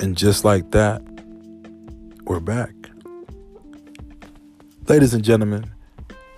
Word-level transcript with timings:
And 0.00 0.16
just 0.16 0.46
like 0.46 0.70
that, 0.70 1.02
we're 2.24 2.40
back. 2.40 2.72
Ladies 4.88 5.12
and 5.12 5.22
gentlemen, 5.22 5.70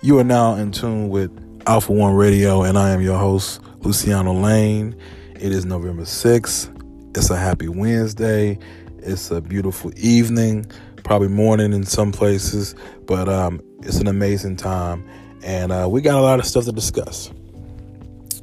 you 0.01 0.19
are 0.19 0.23
now 0.25 0.55
in 0.55 0.73
tune 0.73 1.07
with 1.07 1.31
Alpha 1.65 1.93
One 1.93 2.13
Radio, 2.13 2.63
and 2.63 2.77
I 2.77 2.89
am 2.89 2.99
your 2.99 3.17
host, 3.17 3.61
Luciano 3.79 4.33
Lane. 4.33 4.93
It 5.35 5.53
is 5.53 5.63
November 5.63 6.03
6th. 6.03 7.17
It's 7.17 7.29
a 7.29 7.37
happy 7.37 7.69
Wednesday. 7.69 8.59
It's 8.97 9.31
a 9.31 9.39
beautiful 9.39 9.93
evening, 9.95 10.65
probably 11.05 11.29
morning 11.29 11.71
in 11.71 11.85
some 11.85 12.11
places, 12.11 12.75
but 13.05 13.29
um, 13.29 13.61
it's 13.81 13.99
an 13.99 14.07
amazing 14.07 14.57
time. 14.57 15.07
And 15.41 15.71
uh, 15.71 15.87
we 15.89 16.01
got 16.01 16.19
a 16.19 16.21
lot 16.21 16.37
of 16.37 16.45
stuff 16.45 16.65
to 16.65 16.73
discuss. 16.73 17.31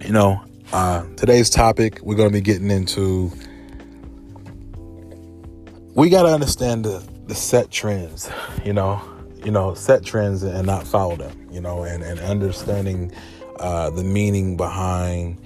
You 0.03 0.13
know, 0.13 0.43
uh, 0.73 1.05
today's 1.19 1.51
topic, 1.51 2.01
we're 2.01 2.17
going 2.17 2.31
to 2.31 2.33
be 2.33 2.41
getting 2.41 2.71
into 2.71 3.31
we 6.01 6.09
got 6.09 6.23
to 6.23 6.31
understand 6.31 6.83
the, 6.83 7.07
the 7.27 7.35
set 7.35 7.71
trends, 7.71 8.31
you 8.65 8.73
know, 8.73 8.99
you 9.45 9.51
know, 9.51 9.75
set 9.75 10.03
trends 10.03 10.43
and 10.43 10.67
not 10.67 10.87
follow 10.87 11.15
them, 11.15 11.47
you 11.53 11.61
know, 11.61 11.83
and, 11.83 12.03
and 12.03 12.19
understanding 12.21 13.13
uh, 13.59 13.91
the 13.91 14.03
meaning 14.03 14.57
behind 14.57 15.39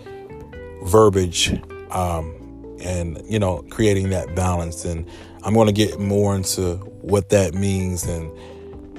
verbiage 0.85 1.61
um, 1.91 2.77
and, 2.81 3.21
you 3.29 3.41
know, 3.41 3.65
creating 3.69 4.11
that 4.11 4.37
balance. 4.37 4.85
And 4.85 5.11
I'm 5.43 5.55
going 5.55 5.67
to 5.67 5.73
get 5.73 5.99
more 5.99 6.37
into 6.37 6.77
what 7.03 7.31
that 7.31 7.55
means 7.55 8.05
and 8.05 8.31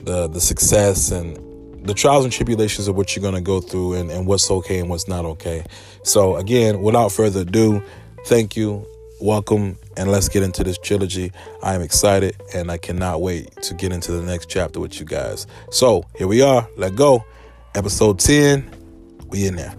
the, 0.06 0.28
the 0.28 0.42
success 0.42 1.10
and 1.10 1.88
the 1.88 1.94
trials 1.94 2.26
and 2.26 2.34
tribulations 2.34 2.90
of 2.90 2.98
what 2.98 3.16
you're 3.16 3.24
going 3.24 3.34
to 3.34 3.40
go 3.40 3.62
through 3.62 3.94
and, 3.94 4.12
and 4.12 4.28
what's 4.28 4.52
okay 4.52 4.80
and 4.80 4.90
what's 4.90 5.08
not 5.08 5.24
okay. 5.24 5.64
So, 6.04 6.36
again, 6.36 6.82
without 6.82 7.14
further 7.14 7.44
ado, 7.44 7.82
thank 8.26 8.58
you 8.58 8.86
welcome 9.22 9.78
and 9.98 10.12
let's 10.12 10.30
get 10.30 10.44
into 10.44 10.64
this 10.64 10.78
trilogy. 10.78 11.32
I 11.64 11.76
am 11.76 11.82
excited 11.82 12.36
and 12.54 12.72
I 12.72 12.78
cannot 12.78 13.22
wait 13.22 13.52
to 13.64 13.74
get 13.74 13.92
into 13.92 14.12
the 14.12 14.22
next 14.22 14.50
chapter 14.50 14.80
with 14.80 15.00
you 15.00 15.06
guys. 15.06 15.48
So 15.72 16.04
here 16.16 16.28
we 16.28 16.42
are. 16.42 16.68
Let 16.78 16.96
go. 16.96 17.24
Episode 17.76 18.20
10. 18.20 18.72
We 19.30 19.48
in 19.48 19.56
there. 19.56 19.76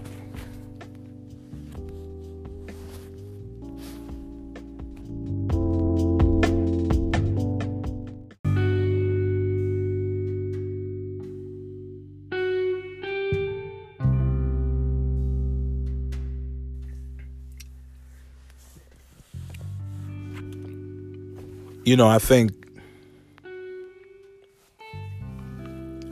You 21.87 21.97
know, 21.97 22.09
I 22.09 22.19
think 22.19 22.53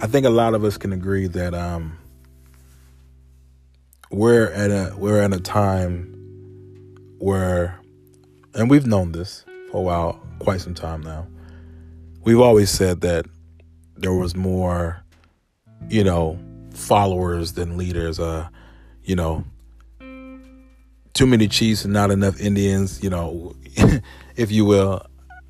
I 0.01 0.07
think 0.07 0.25
a 0.25 0.31
lot 0.31 0.55
of 0.55 0.63
us 0.65 0.79
can 0.79 0.93
agree 0.93 1.27
that 1.27 1.53
um, 1.53 1.99
we're 4.11 4.47
at 4.53 4.71
a 4.71 4.95
we're 4.97 5.21
at 5.21 5.35
a 5.35 5.41
time 5.41 6.13
where, 7.19 7.81
and 8.55 8.71
we've 8.71 8.87
known 8.87 9.11
this 9.11 9.45
for 9.73 9.79
a 9.79 9.81
while, 9.81 10.21
quite 10.39 10.61
some 10.61 10.75
time 10.75 11.03
now. 11.03 11.27
We've 12.23 12.41
always 12.41 12.71
said 12.71 13.01
that 13.01 13.27
there 13.97 14.15
was 14.15 14.37
more, 14.37 15.03
you 15.89 16.05
know, 16.05 16.39
followers 16.71 17.55
than 17.55 17.77
leaders. 17.77 18.21
Uh, 18.21 18.49
you 19.03 19.17
know, 19.17 19.45
too 21.15 21.27
many 21.27 21.49
chiefs 21.49 21.85
and 21.85 21.93
not 21.93 22.13
enough 22.13 22.41
Indians. 22.41 23.03
You 23.03 23.11
know, 23.11 23.57
if 24.37 24.53
you 24.53 24.65
will. 24.65 25.05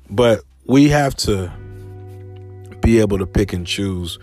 But 0.09 0.41
we 0.65 0.89
have 0.89 1.15
to 1.17 1.51
be 2.81 2.99
able 2.99 3.17
to 3.17 3.25
pick 3.25 3.53
and 3.53 3.65
choose 3.65 4.19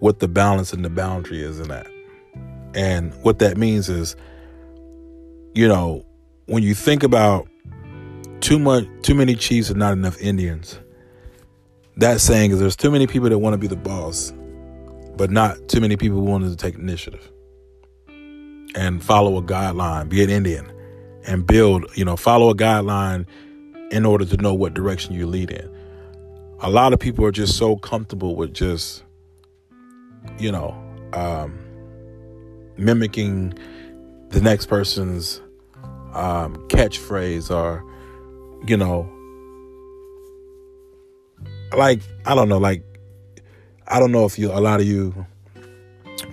what 0.00 0.18
the 0.18 0.28
balance 0.28 0.72
and 0.72 0.84
the 0.84 0.90
boundary 0.90 1.42
is 1.42 1.60
in 1.60 1.68
that. 1.68 1.86
And 2.74 3.14
what 3.22 3.38
that 3.38 3.56
means 3.56 3.88
is, 3.88 4.16
you 5.54 5.68
know, 5.68 6.04
when 6.46 6.62
you 6.62 6.74
think 6.74 7.02
about 7.02 7.48
too 8.40 8.58
much 8.58 8.86
too 9.02 9.14
many 9.14 9.34
chiefs 9.34 9.70
and 9.70 9.78
not 9.78 9.92
enough 9.92 10.20
Indians, 10.20 10.78
that 11.96 12.20
saying 12.20 12.50
is 12.50 12.58
there's 12.58 12.76
too 12.76 12.90
many 12.90 13.06
people 13.06 13.28
that 13.28 13.38
want 13.38 13.54
to 13.54 13.58
be 13.58 13.66
the 13.66 13.76
boss, 13.76 14.32
but 15.16 15.30
not 15.30 15.68
too 15.68 15.80
many 15.80 15.96
people 15.96 16.20
wanting 16.20 16.50
to 16.50 16.56
take 16.56 16.74
initiative 16.74 17.30
and 18.74 19.02
follow 19.04 19.36
a 19.36 19.42
guideline, 19.42 20.08
be 20.08 20.24
an 20.24 20.30
Indian, 20.30 20.70
and 21.26 21.46
build, 21.46 21.84
you 21.94 22.04
know, 22.04 22.16
follow 22.16 22.50
a 22.50 22.54
guideline 22.54 23.26
in 23.92 24.06
order 24.06 24.24
to 24.24 24.36
know 24.38 24.54
what 24.54 24.72
direction 24.72 25.14
you 25.14 25.26
lead 25.26 25.50
in. 25.50 25.70
A 26.60 26.70
lot 26.70 26.92
of 26.92 26.98
people 26.98 27.24
are 27.26 27.30
just 27.30 27.56
so 27.58 27.76
comfortable 27.76 28.34
with 28.34 28.54
just, 28.54 29.04
you 30.38 30.50
know, 30.50 30.74
um, 31.12 31.58
mimicking 32.78 33.52
the 34.30 34.40
next 34.40 34.66
person's 34.66 35.42
um, 36.14 36.56
catchphrase 36.68 37.54
or, 37.54 37.84
you 38.66 38.78
know, 38.78 39.08
like, 41.76 42.00
I 42.24 42.34
don't 42.34 42.48
know, 42.48 42.58
like, 42.58 42.82
I 43.88 44.00
don't 44.00 44.12
know 44.12 44.24
if 44.24 44.38
you, 44.38 44.50
a 44.50 44.60
lot 44.60 44.80
of 44.80 44.86
you 44.86 45.26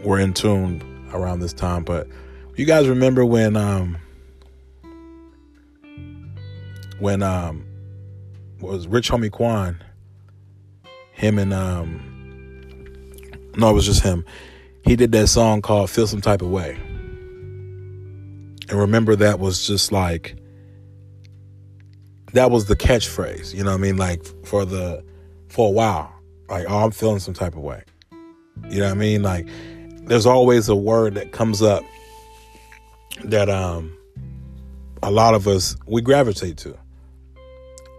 were 0.04 0.20
in 0.20 0.34
tune 0.34 1.10
around 1.12 1.42
this 1.42 1.54
time, 1.54 1.84
but 1.84 2.08
you 2.56 2.66
guys 2.66 2.88
remember 2.88 3.26
when, 3.26 3.58
um, 3.58 3.98
when 7.00 7.24
um 7.24 7.66
was 8.60 8.88
Rich 8.88 9.10
Homie 9.10 9.32
Quan, 9.32 9.84
him 11.12 11.40
and 11.40 11.54
um 11.54 12.06
no, 13.56 13.70
it 13.70 13.74
was 13.74 13.86
just 13.86 14.04
him. 14.04 14.26
He 14.86 14.96
did 14.96 15.12
that 15.12 15.28
song 15.28 15.62
called 15.62 15.90
Feel 15.90 16.08
Some 16.08 16.22
Type 16.22 16.42
of 16.42 16.50
Way. 16.50 16.78
And 18.70 18.74
remember 18.74 19.16
that 19.16 19.40
was 19.40 19.66
just 19.66 19.92
like 19.92 20.38
that 22.34 22.52
was 22.52 22.66
the 22.66 22.76
catchphrase, 22.76 23.54
you 23.54 23.64
know 23.64 23.72
what 23.72 23.78
I 23.78 23.82
mean? 23.82 23.98
Like 23.98 24.24
for 24.46 24.66
the 24.66 25.04
for 25.50 25.68
a 25.68 25.72
while. 25.72 26.14
Like, 26.48 26.66
oh, 26.68 26.86
I'm 26.86 26.92
feeling 26.92 27.20
some 27.20 27.34
type 27.34 27.56
of 27.56 27.62
way. 27.62 27.84
You 28.70 28.80
know 28.80 28.86
what 28.86 28.92
I 28.92 28.96
mean? 28.96 29.24
Like 29.24 29.48
there's 30.04 30.26
always 30.26 30.70
a 30.70 30.76
word 30.76 31.16
that 31.16 31.32
comes 31.32 31.62
up 31.62 31.84
that 33.26 33.50
um 33.50 33.96
a 35.02 35.12
lot 35.12 35.34
of 35.34 35.48
us 35.48 35.76
we 35.88 36.02
gravitate 36.02 36.58
to 36.58 36.78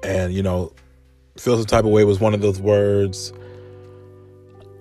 and 0.02 0.32
you 0.32 0.42
know 0.42 0.72
feel 1.36 1.56
some 1.56 1.66
type 1.66 1.84
of 1.84 1.90
way 1.90 2.04
was 2.04 2.20
one 2.20 2.34
of 2.34 2.40
those 2.40 2.60
words. 2.60 3.32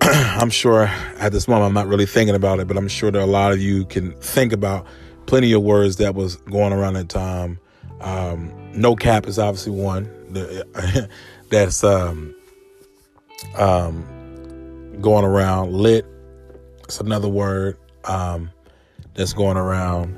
I'm 0.00 0.50
sure 0.50 0.84
at 1.18 1.32
this 1.32 1.46
moment 1.46 1.66
i'm 1.66 1.74
not 1.74 1.86
really 1.86 2.06
thinking 2.06 2.34
about 2.34 2.58
it 2.58 2.66
but 2.66 2.78
i'm 2.78 2.88
sure 2.88 3.10
that 3.10 3.20
a 3.20 3.26
lot 3.26 3.52
of 3.52 3.60
you 3.60 3.84
can 3.84 4.12
think 4.14 4.52
about 4.52 4.86
plenty 5.26 5.52
of 5.52 5.62
words 5.62 5.96
that 5.96 6.14
was 6.14 6.36
going 6.36 6.72
around 6.72 6.96
at 6.96 7.08
the 7.08 7.18
time. 7.18 7.58
Um, 8.00 8.50
no 8.72 8.96
cap 8.96 9.26
is 9.26 9.38
obviously 9.38 9.72
one. 9.72 10.08
That's 11.50 11.84
um, 11.84 12.34
um, 13.56 15.00
going 15.00 15.24
around. 15.24 15.72
Lit 15.72 16.06
it's 16.90 16.98
another 16.98 17.28
word 17.28 17.78
um, 18.02 18.50
that's 19.14 19.32
going 19.32 19.56
around 19.56 20.12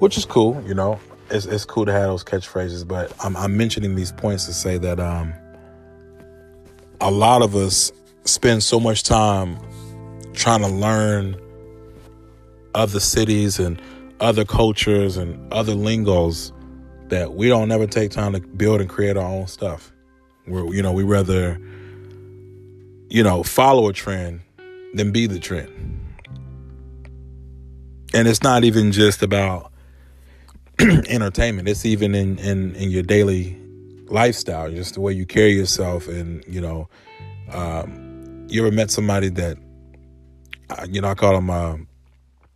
which 0.00 0.18
is 0.18 0.24
cool 0.24 0.60
you 0.66 0.74
know 0.74 0.98
it's, 1.32 1.46
it's 1.46 1.64
cool 1.64 1.86
to 1.86 1.92
have 1.92 2.08
those 2.08 2.22
catchphrases, 2.22 2.86
but 2.86 3.12
I'm, 3.24 3.36
I'm 3.36 3.56
mentioning 3.56 3.94
these 3.94 4.12
points 4.12 4.44
to 4.46 4.52
say 4.52 4.78
that 4.78 5.00
um, 5.00 5.32
a 7.00 7.10
lot 7.10 7.42
of 7.42 7.56
us 7.56 7.90
spend 8.24 8.62
so 8.62 8.78
much 8.78 9.02
time 9.02 9.58
trying 10.34 10.60
to 10.60 10.68
learn 10.68 11.36
other 12.74 13.00
cities 13.00 13.58
and 13.58 13.80
other 14.20 14.44
cultures 14.44 15.16
and 15.16 15.52
other 15.52 15.74
lingos 15.74 16.52
that 17.08 17.34
we 17.34 17.48
don't 17.48 17.70
ever 17.72 17.86
take 17.86 18.10
time 18.10 18.32
to 18.32 18.40
build 18.40 18.80
and 18.80 18.88
create 18.88 19.16
our 19.16 19.26
own 19.26 19.46
stuff. 19.46 19.92
We're, 20.46 20.72
you 20.74 20.82
know 20.82 20.92
we 20.92 21.04
rather 21.04 21.58
you 23.08 23.22
know 23.22 23.42
follow 23.42 23.88
a 23.88 23.92
trend 23.92 24.40
than 24.94 25.12
be 25.12 25.26
the 25.26 25.38
trend. 25.38 25.98
And 28.14 28.28
it's 28.28 28.42
not 28.42 28.64
even 28.64 28.92
just 28.92 29.22
about 29.22 29.71
entertainment. 31.08 31.68
It's 31.68 31.84
even 31.84 32.14
in, 32.14 32.38
in, 32.38 32.74
in 32.76 32.90
your 32.90 33.02
daily 33.02 33.58
lifestyle, 34.06 34.70
just 34.70 34.94
the 34.94 35.00
way 35.00 35.12
you 35.12 35.26
carry 35.26 35.52
yourself. 35.52 36.08
And, 36.08 36.44
you 36.46 36.60
know, 36.60 36.88
um, 37.50 38.46
you 38.48 38.64
ever 38.66 38.74
met 38.74 38.90
somebody 38.90 39.28
that, 39.30 39.58
uh, 40.70 40.86
you 40.88 41.00
know, 41.00 41.08
I 41.08 41.14
call 41.14 41.34
them, 41.34 41.50
uh, 41.50 41.76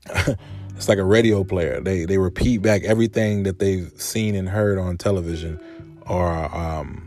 it's 0.76 0.88
like 0.88 0.98
a 0.98 1.04
radio 1.04 1.44
player. 1.44 1.80
They, 1.80 2.04
they 2.04 2.18
repeat 2.18 2.62
back 2.62 2.82
everything 2.84 3.44
that 3.44 3.58
they've 3.58 3.90
seen 4.00 4.34
and 4.34 4.48
heard 4.48 4.78
on 4.78 4.96
television 4.98 5.60
or, 6.06 6.54
um, 6.54 7.02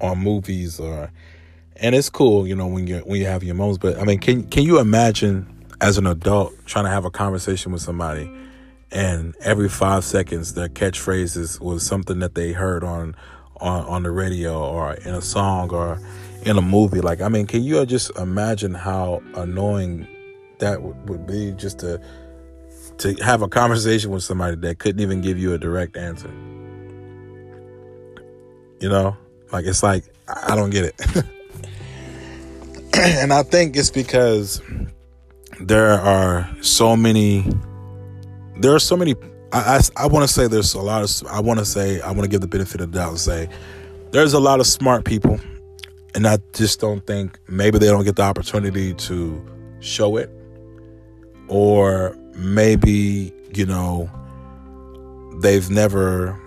on 0.00 0.18
movies 0.18 0.80
or, 0.80 1.10
and 1.76 1.94
it's 1.94 2.10
cool, 2.10 2.46
you 2.46 2.54
know, 2.54 2.66
when 2.66 2.86
you 2.86 2.98
when 2.98 3.20
you 3.20 3.26
have 3.26 3.42
your 3.42 3.54
moments. 3.54 3.78
But 3.78 3.98
I 3.98 4.04
mean, 4.04 4.18
can 4.18 4.44
can 4.44 4.62
you 4.62 4.78
imagine 4.78 5.66
as 5.80 5.98
an 5.98 6.06
adult 6.06 6.54
trying 6.64 6.84
to 6.84 6.90
have 6.90 7.04
a 7.04 7.10
conversation 7.10 7.72
with 7.72 7.82
somebody 7.82 8.30
and 8.92 9.34
every 9.40 9.68
five 9.68 10.04
seconds 10.04 10.54
their 10.54 10.68
catchphrases 10.68 11.58
was 11.60 11.84
something 11.84 12.18
that 12.20 12.34
they 12.34 12.52
heard 12.52 12.84
on 12.84 13.16
on, 13.60 13.84
on 13.86 14.02
the 14.02 14.10
radio 14.10 14.60
or 14.60 14.94
in 14.94 15.14
a 15.14 15.22
song 15.22 15.70
or 15.70 15.98
in 16.44 16.58
a 16.58 16.62
movie. 16.62 17.00
Like, 17.00 17.20
I 17.20 17.28
mean, 17.28 17.46
can 17.46 17.62
you 17.62 17.84
just 17.86 18.16
imagine 18.18 18.74
how 18.74 19.22
annoying 19.34 20.06
that 20.58 20.82
would, 20.82 21.08
would 21.08 21.26
be 21.26 21.52
just 21.52 21.78
to 21.80 22.00
to 22.98 23.14
have 23.14 23.42
a 23.42 23.48
conversation 23.48 24.10
with 24.10 24.22
somebody 24.22 24.56
that 24.56 24.78
couldn't 24.78 25.00
even 25.00 25.22
give 25.22 25.38
you 25.38 25.54
a 25.54 25.58
direct 25.58 25.96
answer? 25.96 26.30
You 28.80 28.88
know, 28.88 29.16
like 29.52 29.64
it's 29.64 29.82
like 29.82 30.04
I 30.28 30.54
don't 30.54 30.70
get 30.70 30.84
it. 30.84 31.24
and 32.94 33.32
I 33.32 33.42
think 33.42 33.76
it's 33.76 33.90
because 33.90 34.60
there 35.60 35.92
are 35.92 36.50
so 36.60 36.96
many 36.96 37.46
there 38.62 38.74
are 38.74 38.78
so 38.80 38.96
many 38.96 39.14
I, 39.52 39.76
I, 39.76 40.04
I 40.04 40.06
want 40.06 40.26
to 40.26 40.32
say 40.32 40.46
there's 40.46 40.74
a 40.74 40.80
lot 40.80 41.02
of 41.02 41.28
I 41.28 41.40
want 41.40 41.58
to 41.58 41.64
say 41.64 42.00
I 42.00 42.08
want 42.08 42.22
to 42.22 42.28
give 42.28 42.40
the 42.40 42.48
benefit 42.48 42.80
of 42.80 42.92
the 42.92 42.98
doubt 42.98 43.10
and 43.10 43.20
say 43.20 43.48
there's 44.10 44.32
a 44.32 44.40
lot 44.40 44.60
of 44.60 44.66
smart 44.66 45.04
people 45.04 45.38
and 46.14 46.26
I 46.26 46.38
just 46.52 46.80
don't 46.80 47.06
think 47.06 47.38
maybe 47.48 47.78
they 47.78 47.86
don't 47.86 48.04
get 48.04 48.16
the 48.16 48.22
opportunity 48.22 48.94
to 48.94 49.44
show 49.80 50.16
it 50.16 50.30
or 51.48 52.16
maybe 52.34 53.32
you 53.54 53.66
know 53.66 54.10
they've 55.40 55.68
never 55.70 56.38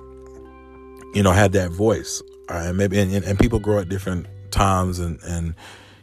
you 1.13 1.23
know 1.23 1.31
had 1.31 1.53
that 1.53 1.71
voice. 1.71 2.21
Uh, 2.49 2.65
and 2.67 2.77
maybe 2.77 2.99
and, 2.99 3.11
and 3.11 3.39
people 3.39 3.59
grow 3.59 3.79
at 3.79 3.89
different 3.89 4.27
times 4.51 4.99
and 4.99 5.19
and 5.23 5.55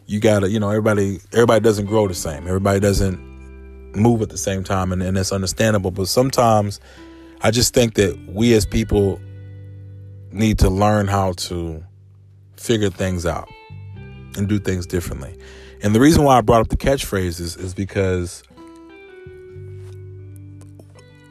you 0.07 0.19
gotta 0.21 0.49
you 0.49 0.59
know 0.59 0.71
everybody 0.71 1.21
everybody 1.33 1.61
doesn't 1.61 1.87
grow 1.87 2.09
the 2.09 2.15
same. 2.15 2.47
Everybody 2.47 2.81
doesn't 2.81 3.32
move 3.95 4.23
at 4.23 4.29
the 4.29 4.39
same 4.39 4.65
time 4.65 4.93
and, 4.93 5.03
and 5.03 5.17
that's 5.17 5.33
understandable 5.33 5.91
but 5.91 6.09
sometimes 6.09 6.81
i 7.43 7.51
just 7.51 7.75
think 7.75 7.95
that 7.95 8.19
we 8.29 8.55
as 8.55 8.67
people 8.67 9.21
need 10.31 10.59
to 10.59 10.71
learn 10.71 11.07
how 11.07 11.33
to 11.33 11.83
figure 12.57 12.91
things 12.91 13.27
out 13.27 13.49
and 14.37 14.49
do 14.49 14.59
things 14.59 14.87
differently 14.87 15.39
and 15.83 15.95
the 15.95 16.01
reason 16.01 16.25
why 16.25 16.39
i 16.39 16.41
brought 16.41 16.61
up 16.61 16.69
the 16.69 16.77
catchphrases 16.77 17.41
is, 17.41 17.57
is 17.57 17.75
because 17.75 18.43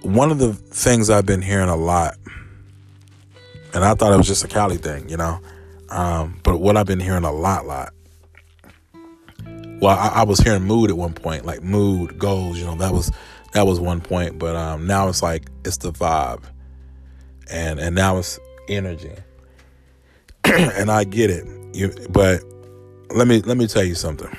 one 0.02 0.32
of 0.32 0.40
the 0.40 0.54
things 0.54 1.10
i've 1.10 1.26
been 1.26 1.42
hearing 1.42 1.70
a 1.70 1.76
lot 1.76 2.16
and 3.74 3.84
I 3.84 3.94
thought 3.94 4.14
it 4.14 4.18
was 4.18 4.28
just 4.28 4.44
a 4.44 4.48
Cali 4.48 4.78
thing, 4.78 5.08
you 5.10 5.18
know. 5.18 5.40
Um, 5.90 6.40
but 6.44 6.58
what 6.58 6.78
I've 6.78 6.86
been 6.86 7.00
hearing 7.00 7.24
a 7.24 7.32
lot, 7.32 7.66
lot. 7.66 7.94
Well, 9.82 9.98
I, 9.98 10.22
I, 10.22 10.24
was 10.24 10.40
hearing 10.40 10.64
mood 10.64 10.92
at 10.92 10.98
one 10.98 11.14
point, 11.14 11.46
like 11.46 11.64
mood 11.64 12.20
goals, 12.20 12.60
you 12.60 12.66
know. 12.66 12.76
That 12.76 12.94
was 12.94 13.12
that 13.54 13.66
was 13.66 13.80
one 13.80 14.00
point, 14.00 14.38
but 14.40 14.56
um, 14.56 14.86
now 14.88 15.10
it's 15.10 15.24
like 15.24 15.50
it's 15.66 15.78
the 15.78 15.92
vibe, 15.92 16.44
and 17.50 17.80
and 17.80 17.96
now 17.96 18.18
it's 18.18 18.40
energy, 18.70 19.16
and 20.46 20.92
I 20.92 21.04
get 21.04 21.30
it. 21.30 21.48
You, 21.74 21.94
but 22.10 22.44
let 23.10 23.28
me 23.28 23.42
let 23.42 23.58
me 23.58 23.68
tell 23.68 23.84
you 23.84 23.96
something. 23.96 24.30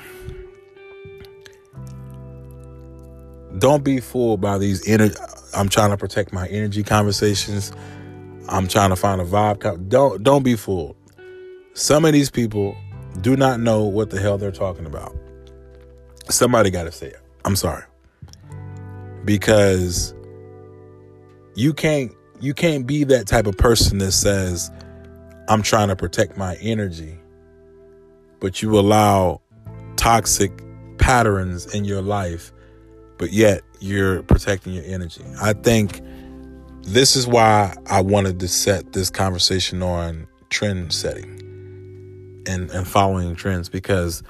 Don't 3.59 3.83
be 3.83 3.99
fooled 3.99 4.41
by 4.41 4.57
these 4.57 4.87
energy. 4.87 5.15
I'm 5.53 5.69
trying 5.69 5.91
to 5.91 5.97
protect 5.97 6.33
my 6.33 6.47
energy 6.47 6.83
conversations 6.83 7.73
I'm 8.49 8.67
trying 8.67 8.89
to 8.89 8.95
find 8.95 9.21
a 9.21 9.25
vibe. 9.25 9.89
Don't 9.89 10.23
don't 10.23 10.43
be 10.43 10.55
fooled. 10.55 10.95
Some 11.73 12.05
of 12.05 12.13
these 12.13 12.29
people 12.29 12.75
do 13.21 13.35
not 13.35 13.59
know 13.59 13.83
what 13.83 14.09
the 14.09 14.19
hell 14.19 14.37
they're 14.37 14.51
talking 14.51 14.85
about. 14.85 15.15
Somebody 16.29 16.69
got 16.69 16.83
to 16.83 16.91
say 16.91 17.07
it. 17.07 17.21
I'm 17.45 17.55
sorry. 17.55 17.83
Because 19.25 20.13
you 21.55 21.73
can't 21.73 22.11
you 22.39 22.53
can't 22.53 22.85
be 22.85 23.03
that 23.05 23.27
type 23.27 23.47
of 23.47 23.57
person 23.57 23.99
that 23.99 24.11
says 24.11 24.71
I'm 25.47 25.61
trying 25.61 25.89
to 25.89 25.95
protect 25.95 26.37
my 26.37 26.55
energy 26.55 27.17
but 28.39 28.61
you 28.61 28.77
allow 28.77 29.39
toxic 29.95 30.51
patterns 30.97 31.73
in 31.73 31.85
your 31.85 32.01
life 32.01 32.51
but 33.17 33.31
yet 33.31 33.61
you're 33.79 34.23
protecting 34.23 34.73
your 34.73 34.83
energy. 34.85 35.23
I 35.41 35.53
think 35.53 36.01
this 36.81 37.15
is 37.15 37.27
why 37.27 37.75
I 37.87 38.01
wanted 38.01 38.39
to 38.39 38.47
set 38.47 38.93
this 38.93 39.09
conversation 39.09 39.83
on 39.83 40.27
trend 40.49 40.93
setting 40.93 42.43
and, 42.47 42.69
and 42.71 42.87
following 42.87 43.35
trends 43.35 43.69
because 43.69 44.23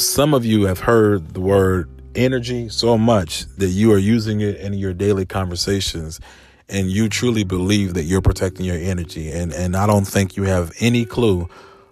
some 0.00 0.34
of 0.34 0.44
you 0.44 0.64
have 0.64 0.80
heard 0.80 1.34
the 1.34 1.40
word 1.40 1.88
energy 2.14 2.68
so 2.68 2.98
much 2.98 3.46
that 3.56 3.68
you 3.68 3.92
are 3.92 3.98
using 3.98 4.40
it 4.40 4.56
in 4.56 4.74
your 4.74 4.92
daily 4.92 5.26
conversations 5.26 6.20
and 6.68 6.90
you 6.90 7.08
truly 7.08 7.44
believe 7.44 7.94
that 7.94 8.04
you're 8.04 8.20
protecting 8.20 8.66
your 8.66 8.76
energy 8.76 9.30
and 9.30 9.52
and 9.52 9.76
I 9.76 9.86
don't 9.86 10.06
think 10.06 10.36
you 10.36 10.44
have 10.44 10.72
any 10.80 11.04
clue 11.04 11.48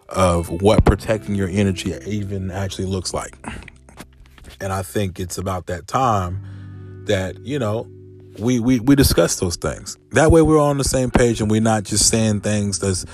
of 0.08 0.49
what 0.49 0.84
protecting 0.84 1.34
your 1.34 1.49
energy 1.49 1.94
even 2.06 2.50
actually 2.50 2.87
looks 2.87 3.12
like. 3.12 3.37
And 4.61 4.72
I 4.72 4.82
think 4.82 5.20
it's 5.20 5.38
about 5.38 5.66
that 5.66 5.87
time 5.87 7.04
that, 7.06 7.38
you 7.40 7.58
know, 7.58 7.87
we, 8.38 8.61
we, 8.61 8.81
we 8.81 8.94
discuss 8.94 9.38
those 9.38 9.56
things. 9.56 9.96
That 10.12 10.31
way 10.31 10.43
we're 10.43 10.61
on 10.61 10.78
the 10.78 10.84
same 10.84 11.11
page 11.11 11.40
and 11.40 11.50
we're 11.50 11.61
not 11.61 11.84
just 11.84 12.08
saying 12.08 12.40
things 12.40 12.78
that's, 12.78 13.04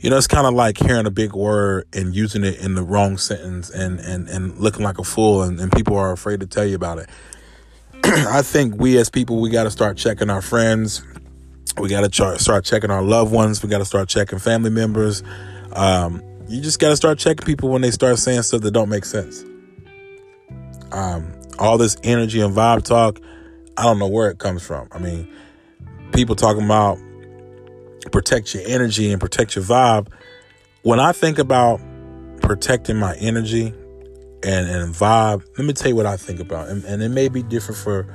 you 0.00 0.10
know, 0.10 0.16
it's 0.16 0.26
kind 0.26 0.46
of 0.46 0.54
like 0.54 0.78
hearing 0.78 1.06
a 1.06 1.10
big 1.10 1.32
word 1.32 1.86
and 1.92 2.14
using 2.14 2.44
it 2.44 2.58
in 2.60 2.74
the 2.74 2.82
wrong 2.82 3.16
sentence 3.16 3.70
and, 3.70 3.98
and, 4.00 4.28
and 4.28 4.58
looking 4.58 4.84
like 4.84 4.98
a 4.98 5.04
fool 5.04 5.42
and, 5.42 5.58
and 5.58 5.72
people 5.72 5.96
are 5.96 6.12
afraid 6.12 6.40
to 6.40 6.46
tell 6.46 6.66
you 6.66 6.76
about 6.76 6.98
it. 6.98 7.08
I 8.04 8.42
think 8.42 8.78
we 8.78 8.98
as 8.98 9.08
people, 9.08 9.40
we 9.40 9.50
got 9.50 9.64
to 9.64 9.70
start 9.70 9.96
checking 9.96 10.28
our 10.28 10.42
friends. 10.42 11.02
We 11.78 11.88
got 11.88 12.10
to 12.10 12.38
start 12.38 12.64
checking 12.64 12.90
our 12.90 13.02
loved 13.02 13.32
ones. 13.32 13.62
We 13.62 13.68
got 13.68 13.78
to 13.78 13.84
start 13.84 14.08
checking 14.08 14.38
family 14.38 14.70
members. 14.70 15.22
Um, 15.72 16.22
you 16.48 16.60
just 16.60 16.78
got 16.78 16.90
to 16.90 16.96
start 16.96 17.18
checking 17.18 17.44
people 17.44 17.70
when 17.70 17.82
they 17.82 17.90
start 17.90 18.18
saying 18.18 18.42
stuff 18.42 18.60
that 18.62 18.70
don't 18.70 18.88
make 18.88 19.04
sense. 19.04 19.44
Um, 20.92 21.32
all 21.58 21.78
this 21.78 21.96
energy 22.02 22.40
and 22.40 22.54
vibe 22.54 22.84
talk, 22.84 23.20
I 23.76 23.82
don't 23.82 23.98
know 23.98 24.08
where 24.08 24.30
it 24.30 24.38
comes 24.38 24.64
from. 24.64 24.88
I 24.92 24.98
mean, 24.98 25.30
people 26.12 26.36
talking 26.36 26.64
about 26.64 26.98
protect 28.10 28.54
your 28.54 28.62
energy 28.66 29.10
and 29.12 29.20
protect 29.20 29.56
your 29.56 29.64
vibe. 29.64 30.08
When 30.82 31.00
I 31.00 31.12
think 31.12 31.38
about 31.38 31.80
protecting 32.40 32.96
my 32.96 33.16
energy 33.16 33.68
and, 34.42 34.68
and 34.68 34.94
vibe, 34.94 35.44
let 35.58 35.66
me 35.66 35.72
tell 35.72 35.88
you 35.88 35.96
what 35.96 36.06
I 36.06 36.16
think 36.16 36.40
about. 36.40 36.68
And, 36.68 36.84
and 36.84 37.02
it 37.02 37.08
may 37.08 37.28
be 37.28 37.42
different 37.42 37.78
for 37.78 38.06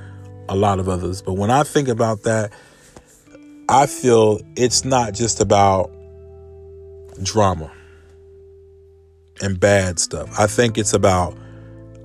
a 0.50 0.56
lot 0.56 0.80
of 0.80 0.90
others, 0.90 1.22
but 1.22 1.34
when 1.34 1.52
I 1.52 1.64
think 1.64 1.88
about 1.88 2.24
that, 2.24 2.52
I 3.70 3.86
feel 3.86 4.40
it's 4.58 4.84
not 4.84 5.14
just 5.14 5.40
about 5.40 5.92
drama 7.24 7.72
and 9.42 9.60
bad 9.60 10.00
stuff. 10.00 10.40
I 10.40 10.48
think 10.48 10.78
it's 10.78 10.94
about 10.94 11.38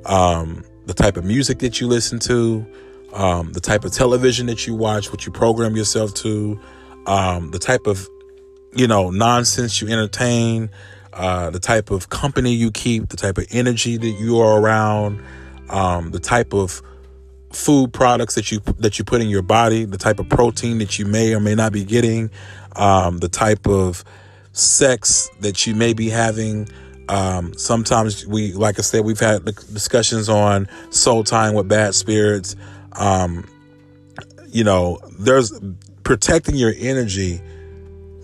um, 0.04 0.64
the 0.86 0.94
type 0.94 1.16
of 1.16 1.24
music 1.24 1.58
that 1.60 1.80
you 1.80 1.88
listen 1.88 2.18
to, 2.20 2.64
um, 3.12 3.52
the 3.52 3.60
type 3.60 3.84
of 3.84 3.92
television 3.92 4.46
that 4.46 4.66
you 4.66 4.74
watch, 4.74 5.10
what 5.10 5.26
you 5.26 5.32
program 5.32 5.76
yourself 5.76 6.14
to, 6.14 6.60
um, 7.06 7.50
the 7.50 7.58
type 7.58 7.86
of 7.86 8.08
you 8.74 8.86
know 8.86 9.10
nonsense 9.10 9.80
you 9.80 9.88
entertain, 9.88 10.70
uh, 11.12 11.50
the 11.50 11.60
type 11.60 11.90
of 11.90 12.10
company 12.10 12.52
you 12.52 12.70
keep, 12.70 13.08
the 13.08 13.16
type 13.16 13.38
of 13.38 13.46
energy 13.50 13.96
that 13.96 14.10
you 14.20 14.38
are 14.40 14.60
around, 14.60 15.22
um, 15.70 16.10
the 16.10 16.20
type 16.20 16.52
of 16.52 16.82
food 17.52 17.92
products 17.92 18.34
that 18.34 18.52
you 18.52 18.60
that 18.78 18.98
you 18.98 19.04
put 19.04 19.20
in 19.20 19.28
your 19.28 19.42
body, 19.42 19.84
the 19.84 19.96
type 19.96 20.18
of 20.18 20.28
protein 20.28 20.78
that 20.78 20.98
you 20.98 21.06
may 21.06 21.34
or 21.34 21.40
may 21.40 21.54
not 21.54 21.72
be 21.72 21.84
getting, 21.84 22.30
um, 22.74 23.18
the 23.18 23.28
type 23.28 23.66
of 23.66 24.04
sex 24.52 25.30
that 25.40 25.66
you 25.66 25.74
may 25.74 25.92
be 25.92 26.08
having. 26.08 26.68
Um, 27.08 27.54
sometimes 27.54 28.26
we, 28.26 28.52
like 28.52 28.78
I 28.78 28.82
said, 28.82 29.04
we've 29.04 29.20
had 29.20 29.44
discussions 29.44 30.28
on 30.28 30.68
soul 30.90 31.22
tying 31.22 31.54
with 31.54 31.68
bad 31.68 31.94
spirits. 31.94 32.56
Um, 32.92 33.48
you 34.48 34.64
know, 34.64 34.98
there's 35.18 35.52
protecting 36.06 36.54
your 36.54 36.72
energy 36.78 37.42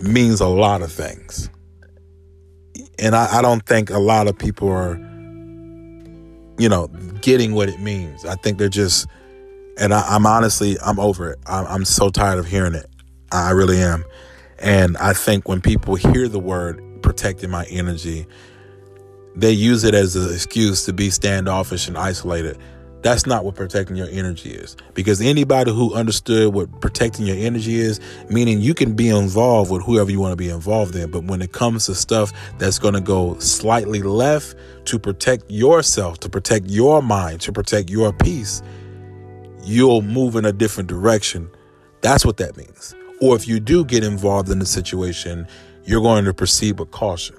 means 0.00 0.40
a 0.40 0.46
lot 0.46 0.82
of 0.82 0.92
things. 0.92 1.50
And 3.00 3.16
I, 3.16 3.38
I 3.38 3.42
don't 3.42 3.66
think 3.66 3.90
a 3.90 3.98
lot 3.98 4.28
of 4.28 4.38
people 4.38 4.68
are, 4.68 4.94
you 6.58 6.68
know, 6.68 6.86
getting 7.22 7.54
what 7.54 7.68
it 7.68 7.80
means. 7.80 8.24
I 8.24 8.36
think 8.36 8.58
they're 8.58 8.68
just, 8.68 9.08
and 9.80 9.92
I, 9.92 10.14
am 10.14 10.26
honestly, 10.26 10.76
I'm 10.80 11.00
over 11.00 11.32
it. 11.32 11.40
I'm, 11.46 11.66
I'm 11.66 11.84
so 11.84 12.08
tired 12.08 12.38
of 12.38 12.46
hearing 12.46 12.76
it. 12.76 12.86
I 13.32 13.50
really 13.50 13.82
am. 13.82 14.04
And 14.60 14.96
I 14.98 15.12
think 15.12 15.48
when 15.48 15.60
people 15.60 15.96
hear 15.96 16.28
the 16.28 16.38
word 16.38 16.80
protecting 17.02 17.50
my 17.50 17.64
energy, 17.64 18.28
they 19.34 19.50
use 19.50 19.82
it 19.82 19.94
as 19.94 20.14
an 20.14 20.32
excuse 20.32 20.84
to 20.84 20.92
be 20.92 21.10
standoffish 21.10 21.88
and 21.88 21.98
isolated. 21.98 22.58
That's 23.02 23.26
not 23.26 23.44
what 23.44 23.56
protecting 23.56 23.96
your 23.96 24.08
energy 24.08 24.50
is. 24.50 24.76
Because 24.94 25.20
anybody 25.20 25.72
who 25.72 25.92
understood 25.92 26.54
what 26.54 26.80
protecting 26.80 27.26
your 27.26 27.36
energy 27.36 27.80
is, 27.80 28.00
meaning 28.30 28.60
you 28.60 28.74
can 28.74 28.94
be 28.94 29.08
involved 29.08 29.72
with 29.72 29.82
whoever 29.82 30.10
you 30.10 30.20
want 30.20 30.32
to 30.32 30.36
be 30.36 30.48
involved 30.48 30.94
in, 30.94 31.10
but 31.10 31.24
when 31.24 31.42
it 31.42 31.52
comes 31.52 31.86
to 31.86 31.96
stuff 31.96 32.32
that's 32.58 32.78
going 32.78 32.94
to 32.94 33.00
go 33.00 33.36
slightly 33.40 34.02
left 34.02 34.54
to 34.86 34.98
protect 34.98 35.50
yourself, 35.50 36.20
to 36.20 36.28
protect 36.28 36.66
your 36.66 37.02
mind, 37.02 37.40
to 37.40 37.52
protect 37.52 37.90
your 37.90 38.12
peace, 38.12 38.62
you'll 39.64 40.02
move 40.02 40.36
in 40.36 40.44
a 40.44 40.52
different 40.52 40.88
direction. 40.88 41.50
That's 42.02 42.24
what 42.24 42.36
that 42.36 42.56
means. 42.56 42.94
Or 43.20 43.34
if 43.34 43.46
you 43.48 43.58
do 43.58 43.84
get 43.84 44.04
involved 44.04 44.48
in 44.48 44.60
the 44.60 44.66
situation, 44.66 45.46
you're 45.84 46.02
going 46.02 46.24
to 46.24 46.34
proceed 46.34 46.78
with 46.78 46.92
caution. 46.92 47.36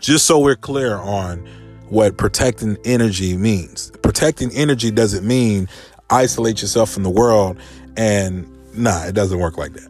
Just 0.00 0.26
so 0.26 0.38
we're 0.38 0.56
clear 0.56 0.96
on 0.96 1.48
what 1.88 2.16
protecting 2.16 2.76
energy 2.84 3.36
means. 3.36 3.90
Protecting 4.02 4.50
energy 4.52 4.90
doesn't 4.90 5.26
mean 5.26 5.68
isolate 6.10 6.60
yourself 6.62 6.90
from 6.90 7.02
the 7.02 7.10
world 7.10 7.58
and 7.96 8.46
nah, 8.74 9.04
it 9.06 9.14
doesn't 9.14 9.38
work 9.38 9.56
like 9.56 9.72
that. 9.74 9.88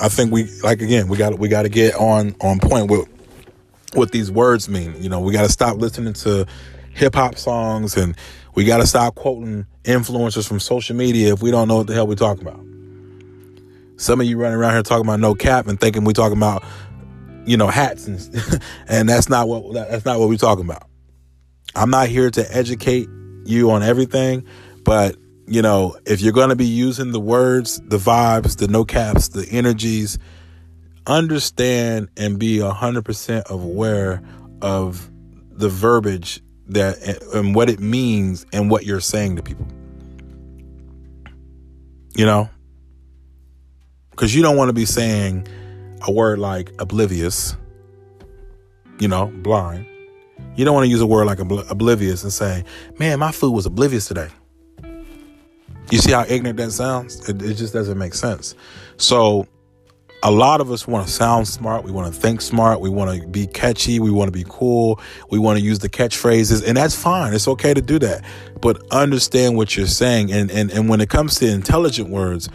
I 0.00 0.08
think 0.08 0.32
we 0.32 0.44
like 0.62 0.82
again, 0.82 1.08
we 1.08 1.16
got 1.16 1.38
we 1.38 1.48
got 1.48 1.62
to 1.62 1.68
get 1.68 1.94
on 1.94 2.34
on 2.40 2.58
point 2.58 2.90
with 2.90 3.08
what 3.94 4.10
these 4.10 4.30
words 4.30 4.68
mean. 4.68 4.94
You 5.00 5.08
know, 5.08 5.20
we 5.20 5.32
got 5.32 5.42
to 5.42 5.48
stop 5.48 5.76
listening 5.76 6.14
to 6.14 6.46
hip 6.92 7.14
hop 7.14 7.36
songs 7.36 7.96
and 7.96 8.16
we 8.54 8.64
got 8.64 8.78
to 8.78 8.86
stop 8.86 9.14
quoting 9.14 9.66
influencers 9.84 10.46
from 10.46 10.60
social 10.60 10.96
media 10.96 11.32
if 11.32 11.42
we 11.42 11.50
don't 11.50 11.68
know 11.68 11.78
what 11.78 11.86
the 11.86 11.94
hell 11.94 12.06
we're 12.06 12.14
talking 12.14 12.46
about. 12.46 12.60
Some 13.96 14.20
of 14.20 14.26
you 14.26 14.36
running 14.36 14.58
around 14.58 14.72
here 14.72 14.82
talking 14.82 15.06
about 15.06 15.20
no 15.20 15.34
cap 15.34 15.68
and 15.68 15.78
thinking 15.78 16.04
we're 16.04 16.12
talking 16.12 16.36
about, 16.36 16.64
you 17.46 17.56
know, 17.56 17.68
hats 17.68 18.06
and 18.06 18.62
and 18.88 19.08
that's 19.08 19.28
not 19.28 19.48
what 19.48 19.72
that's 19.74 20.04
not 20.04 20.18
what 20.18 20.28
we're 20.28 20.36
talking 20.36 20.64
about. 20.64 20.88
I'm 21.74 21.90
not 21.90 22.08
here 22.08 22.30
to 22.30 22.56
educate 22.56 23.08
you 23.44 23.70
on 23.70 23.82
everything, 23.82 24.46
but 24.84 25.16
you 25.46 25.60
know, 25.60 25.96
if 26.06 26.20
you're 26.20 26.32
going 26.32 26.48
to 26.48 26.56
be 26.56 26.66
using 26.66 27.12
the 27.12 27.20
words, 27.20 27.80
the 27.84 27.98
vibes, 27.98 28.56
the 28.56 28.68
no 28.68 28.84
caps, 28.84 29.28
the 29.28 29.46
energies, 29.50 30.18
understand 31.06 32.08
and 32.16 32.38
be 32.38 32.58
100% 32.58 33.50
aware 33.50 34.22
of 34.62 35.10
the 35.50 35.68
verbiage 35.68 36.40
that 36.68 36.96
and 37.34 37.54
what 37.54 37.68
it 37.68 37.78
means 37.78 38.46
and 38.52 38.70
what 38.70 38.86
you're 38.86 39.00
saying 39.00 39.36
to 39.36 39.42
people. 39.42 39.66
You 42.16 42.24
know? 42.24 42.48
Because 44.10 44.34
you 44.34 44.42
don't 44.42 44.56
want 44.56 44.68
to 44.68 44.72
be 44.72 44.86
saying 44.86 45.46
a 46.06 46.12
word 46.12 46.38
like 46.38 46.72
oblivious, 46.78 47.56
you 48.98 49.08
know, 49.08 49.26
blind. 49.26 49.86
You 50.56 50.64
don't 50.64 50.74
want 50.74 50.84
to 50.84 50.90
use 50.90 51.00
a 51.00 51.06
word 51.06 51.26
like 51.26 51.38
oblivious 51.38 52.22
and 52.22 52.32
say, 52.32 52.64
man, 52.98 53.18
my 53.18 53.32
food 53.32 53.52
was 53.52 53.66
oblivious 53.66 54.06
today. 54.06 54.28
You 55.90 55.98
see 55.98 56.12
how 56.12 56.24
ignorant 56.28 56.56
that 56.58 56.72
sounds? 56.72 57.28
It, 57.28 57.42
it 57.42 57.54
just 57.54 57.72
doesn't 57.72 57.98
make 57.98 58.14
sense. 58.14 58.54
So 58.96 59.46
a 60.22 60.30
lot 60.30 60.60
of 60.60 60.70
us 60.70 60.86
want 60.86 61.06
to 61.06 61.12
sound 61.12 61.46
smart. 61.46 61.84
We 61.84 61.92
want 61.92 62.12
to 62.12 62.18
think 62.18 62.40
smart. 62.40 62.80
We 62.80 62.88
want 62.88 63.20
to 63.20 63.28
be 63.28 63.46
catchy. 63.46 64.00
We 64.00 64.10
want 64.10 64.28
to 64.28 64.32
be 64.32 64.44
cool. 64.48 65.00
We 65.30 65.38
want 65.38 65.58
to 65.58 65.64
use 65.64 65.80
the 65.80 65.88
catchphrases, 65.90 66.66
and 66.66 66.76
that's 66.76 66.94
fine. 66.94 67.34
It's 67.34 67.46
okay 67.46 67.74
to 67.74 67.82
do 67.82 67.98
that. 67.98 68.24
But 68.60 68.82
understand 68.90 69.56
what 69.56 69.76
you're 69.76 69.86
saying. 69.86 70.32
And, 70.32 70.50
and, 70.50 70.70
and 70.70 70.88
when 70.88 71.00
it 71.00 71.10
comes 71.10 71.34
to 71.40 71.48
intelligent 71.50 72.08
words, 72.08 72.48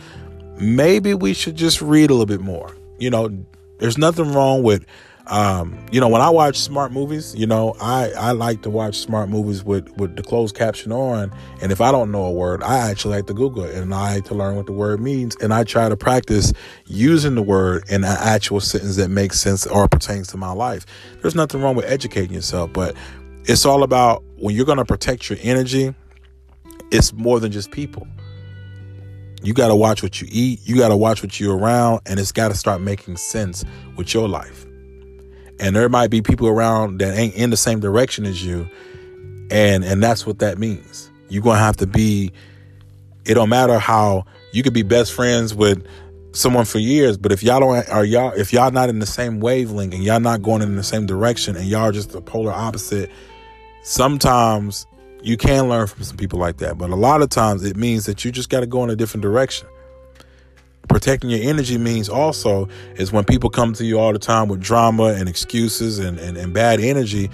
maybe 0.58 1.14
we 1.14 1.34
should 1.34 1.56
just 1.56 1.82
read 1.82 2.10
a 2.10 2.14
little 2.14 2.26
bit 2.26 2.42
more. 2.42 2.76
You 3.00 3.10
know, 3.10 3.46
there's 3.80 3.98
nothing 3.98 4.34
wrong 4.34 4.64
with 4.64 4.86
um, 5.30 5.78
you 5.92 6.02
know, 6.02 6.08
when 6.08 6.22
I 6.22 6.30
watch 6.32 6.58
smart 6.58 6.92
movies, 6.92 7.36
you 7.36 7.46
know, 7.46 7.76
I, 7.80 8.12
I 8.18 8.32
like 8.32 8.64
to 8.64 8.70
watch 8.72 8.98
smart 8.98 9.30
movies 9.30 9.64
with, 9.64 9.88
with 9.96 10.16
the 10.16 10.24
closed 10.24 10.56
caption 10.56 10.92
on. 10.92 11.32
And 11.62 11.72
if 11.72 11.82
I 11.82 11.92
don't 11.92 12.12
know 12.12 12.26
a 12.26 12.32
word, 12.32 12.64
I 12.64 12.90
actually 12.90 13.18
like 13.18 13.28
to 13.28 13.36
Google 13.36 13.64
it 13.64 13.76
and 13.76 13.94
I 13.94 14.16
like 14.16 14.26
to 14.26 14.34
learn 14.34 14.56
what 14.56 14.66
the 14.66 14.72
word 14.72 15.00
means. 15.00 15.36
And 15.36 15.54
I 15.54 15.66
try 15.66 15.88
to 15.88 15.96
practice 15.96 16.52
using 16.88 17.36
the 17.36 17.44
word 17.44 17.88
in 17.90 18.04
an 18.04 18.18
actual 18.20 18.60
sentence 18.60 18.96
that 18.96 19.10
makes 19.10 19.40
sense 19.40 19.68
or 19.68 19.88
pertains 19.88 20.30
to 20.30 20.38
my 20.38 20.52
life. 20.52 20.88
There's 21.22 21.36
nothing 21.36 21.62
wrong 21.62 21.76
with 21.76 21.86
educating 21.86 22.34
yourself, 22.34 22.74
but 22.74 22.96
it's 23.44 23.66
all 23.66 23.84
about 23.84 24.24
when 24.38 24.56
you're 24.56 24.66
going 24.66 24.80
to 24.80 24.86
protect 24.86 25.30
your 25.30 25.38
energy, 25.44 25.94
it's 26.90 27.14
more 27.14 27.40
than 27.40 27.52
just 27.52 27.70
people. 27.70 28.08
You 29.42 29.54
got 29.54 29.70
to 29.70 29.76
watch 29.76 30.04
what 30.04 30.22
you 30.22 30.28
eat, 30.32 30.60
you 30.64 30.78
got 30.78 30.90
to 30.90 30.98
watch 30.98 31.24
what 31.24 31.40
you're 31.40 31.58
around, 31.58 32.02
and 32.06 32.20
it's 32.20 32.32
got 32.32 32.50
to 32.50 32.56
start 32.56 32.82
making 32.82 33.18
sense 33.18 33.64
with 33.96 34.14
your 34.14 34.28
life. 34.28 34.66
And 35.60 35.76
there 35.76 35.90
might 35.90 36.10
be 36.10 36.22
people 36.22 36.48
around 36.48 37.00
that 37.00 37.18
ain't 37.18 37.36
in 37.36 37.50
the 37.50 37.58
same 37.58 37.80
direction 37.80 38.26
as 38.26 38.44
you 38.44 38.70
and 39.52 39.84
and 39.84 40.02
that's 40.02 40.26
what 40.26 40.40
that 40.40 40.58
means. 40.58 41.10
You're 41.30 41.44
gonna 41.44 41.60
have 41.60 41.78
to 41.78 41.88
be 41.88 42.32
it 43.26 43.34
don't 43.36 43.50
matter 43.50 43.78
how 43.78 44.26
you 44.54 44.64
could 44.64 44.74
be 44.74 44.84
best 44.84 45.14
friends 45.14 45.54
with 45.54 45.86
someone 46.32 46.66
for 46.66 46.78
years 46.78 47.18
but 47.18 47.32
if 47.32 47.42
y'all 47.42 47.60
don't 47.60 47.90
are 47.90 48.06
y'all 48.06 48.32
if 48.34 48.54
y'all 48.54 48.72
not 48.72 48.88
in 48.88 49.00
the 49.00 49.06
same 49.06 49.40
wavelength 49.40 49.94
and 49.94 50.04
y'all 50.04 50.20
not 50.20 50.42
going 50.42 50.62
in 50.62 50.76
the 50.76 50.84
same 50.84 51.06
direction 51.06 51.56
and 51.56 51.66
y'all 51.66 51.92
just 51.92 52.12
the 52.12 52.22
polar 52.22 52.52
opposite 52.52 53.10
sometimes 53.84 54.86
you 55.22 55.38
can 55.38 55.70
learn 55.70 55.88
from 55.88 56.04
some 56.04 56.18
people 56.18 56.40
like 56.40 56.58
that 56.58 56.78
but 56.78 56.90
a 56.90 56.96
lot 56.96 57.22
of 57.22 57.30
times 57.30 57.64
it 57.64 57.76
means 57.76 58.06
that 58.06 58.24
you 58.24 58.32
just 58.32 58.50
got 58.50 58.62
to 58.62 58.68
go 58.68 58.84
in 58.84 58.90
a 58.90 58.96
different 58.96 59.22
direction 59.22 59.68
protecting 60.90 61.30
your 61.30 61.40
energy 61.42 61.78
means 61.78 62.10
also 62.10 62.68
is 62.96 63.14
when 63.14 63.24
people 63.24 63.50
come 63.50 63.72
to 63.74 63.86
you 63.86 63.98
all 63.98 64.12
the 64.12 64.20
time 64.20 64.50
with 64.50 64.60
drama 64.60 65.14
and 65.14 65.30
excuses 65.30 66.00
and, 66.00 66.20
and, 66.20 66.36
and 66.36 66.54
bad 66.54 66.82
energy, 66.82 67.30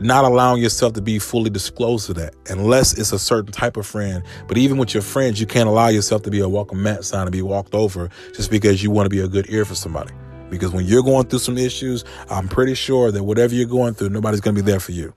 not 0.00 0.24
allowing 0.24 0.62
yourself 0.62 0.92
to 0.92 1.02
be 1.02 1.18
fully 1.18 1.50
disclosed 1.50 2.06
to 2.06 2.14
that 2.14 2.34
unless 2.48 2.96
it's 2.96 3.12
a 3.12 3.18
certain 3.18 3.50
type 3.50 3.76
of 3.76 3.86
friend. 3.86 4.22
But 4.46 4.58
even 4.58 4.76
with 4.76 4.94
your 4.94 5.02
friends, 5.02 5.40
you 5.40 5.46
can't 5.46 5.68
allow 5.68 5.88
yourself 5.88 6.22
to 6.22 6.30
be 6.30 6.40
a 6.40 6.48
welcome 6.48 6.82
mat 6.82 7.04
sign 7.04 7.24
to 7.24 7.32
be 7.32 7.42
walked 7.42 7.74
over 7.74 8.10
just 8.34 8.50
because 8.50 8.82
you 8.82 8.90
want 8.90 9.06
to 9.06 9.10
be 9.10 9.20
a 9.20 9.28
good 9.28 9.48
ear 9.50 9.64
for 9.64 9.74
somebody. 9.74 10.12
Because 10.50 10.70
when 10.70 10.84
you're 10.84 11.02
going 11.02 11.26
through 11.26 11.38
some 11.38 11.56
issues, 11.56 12.04
I'm 12.28 12.46
pretty 12.46 12.74
sure 12.74 13.10
that 13.10 13.24
whatever 13.24 13.54
you're 13.54 13.66
going 13.66 13.94
through, 13.94 14.10
nobody's 14.10 14.42
going 14.42 14.54
to 14.54 14.62
be 14.62 14.70
there 14.70 14.80
for 14.80 14.92
you. 14.92 15.14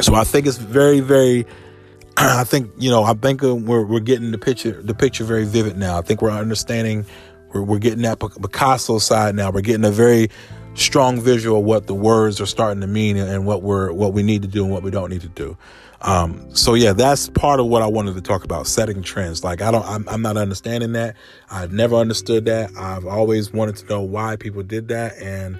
So 0.00 0.14
I 0.14 0.24
think 0.24 0.46
it's 0.46 0.58
very, 0.58 1.00
very 1.00 1.46
I 2.16 2.44
think 2.44 2.72
you 2.78 2.90
know 2.90 3.04
I 3.04 3.12
think 3.12 3.44
uh, 3.44 3.54
we're 3.54 3.84
we're 3.84 4.00
getting 4.00 4.30
the 4.30 4.38
picture 4.38 4.80
the 4.82 4.94
picture 4.94 5.24
very 5.24 5.44
vivid 5.44 5.76
now. 5.76 5.98
I 5.98 6.02
think 6.02 6.22
we're 6.22 6.30
understanding 6.30 7.04
we're 7.52 7.62
we're 7.62 7.78
getting 7.78 8.02
that 8.02 8.18
Picasso 8.20 8.98
side 8.98 9.34
now. 9.34 9.50
We're 9.50 9.60
getting 9.60 9.84
a 9.84 9.90
very 9.90 10.30
strong 10.74 11.20
visual 11.20 11.60
of 11.60 11.64
what 11.64 11.86
the 11.86 11.94
words 11.94 12.40
are 12.40 12.46
starting 12.46 12.80
to 12.80 12.86
mean 12.86 13.16
and 13.16 13.46
what 13.46 13.62
we're 13.62 13.92
what 13.92 14.14
we 14.14 14.22
need 14.22 14.42
to 14.42 14.48
do 14.48 14.64
and 14.64 14.72
what 14.72 14.82
we 14.82 14.90
don't 14.90 15.10
need 15.10 15.22
to 15.22 15.28
do. 15.28 15.58
Um, 16.02 16.54
so 16.54 16.74
yeah, 16.74 16.92
that's 16.92 17.28
part 17.28 17.60
of 17.60 17.66
what 17.66 17.82
I 17.82 17.86
wanted 17.86 18.14
to 18.14 18.22
talk 18.22 18.44
about 18.44 18.66
setting 18.66 19.02
trends. 19.02 19.44
Like 19.44 19.60
I 19.60 19.70
don't, 19.70 19.84
I'm, 19.84 20.08
I'm 20.08 20.22
not 20.22 20.36
understanding 20.36 20.92
that. 20.92 21.16
I've 21.50 21.72
never 21.72 21.96
understood 21.96 22.44
that. 22.46 22.70
I've 22.76 23.06
always 23.06 23.52
wanted 23.52 23.76
to 23.76 23.86
know 23.86 24.02
why 24.02 24.36
people 24.36 24.62
did 24.62 24.88
that, 24.88 25.16
and 25.18 25.58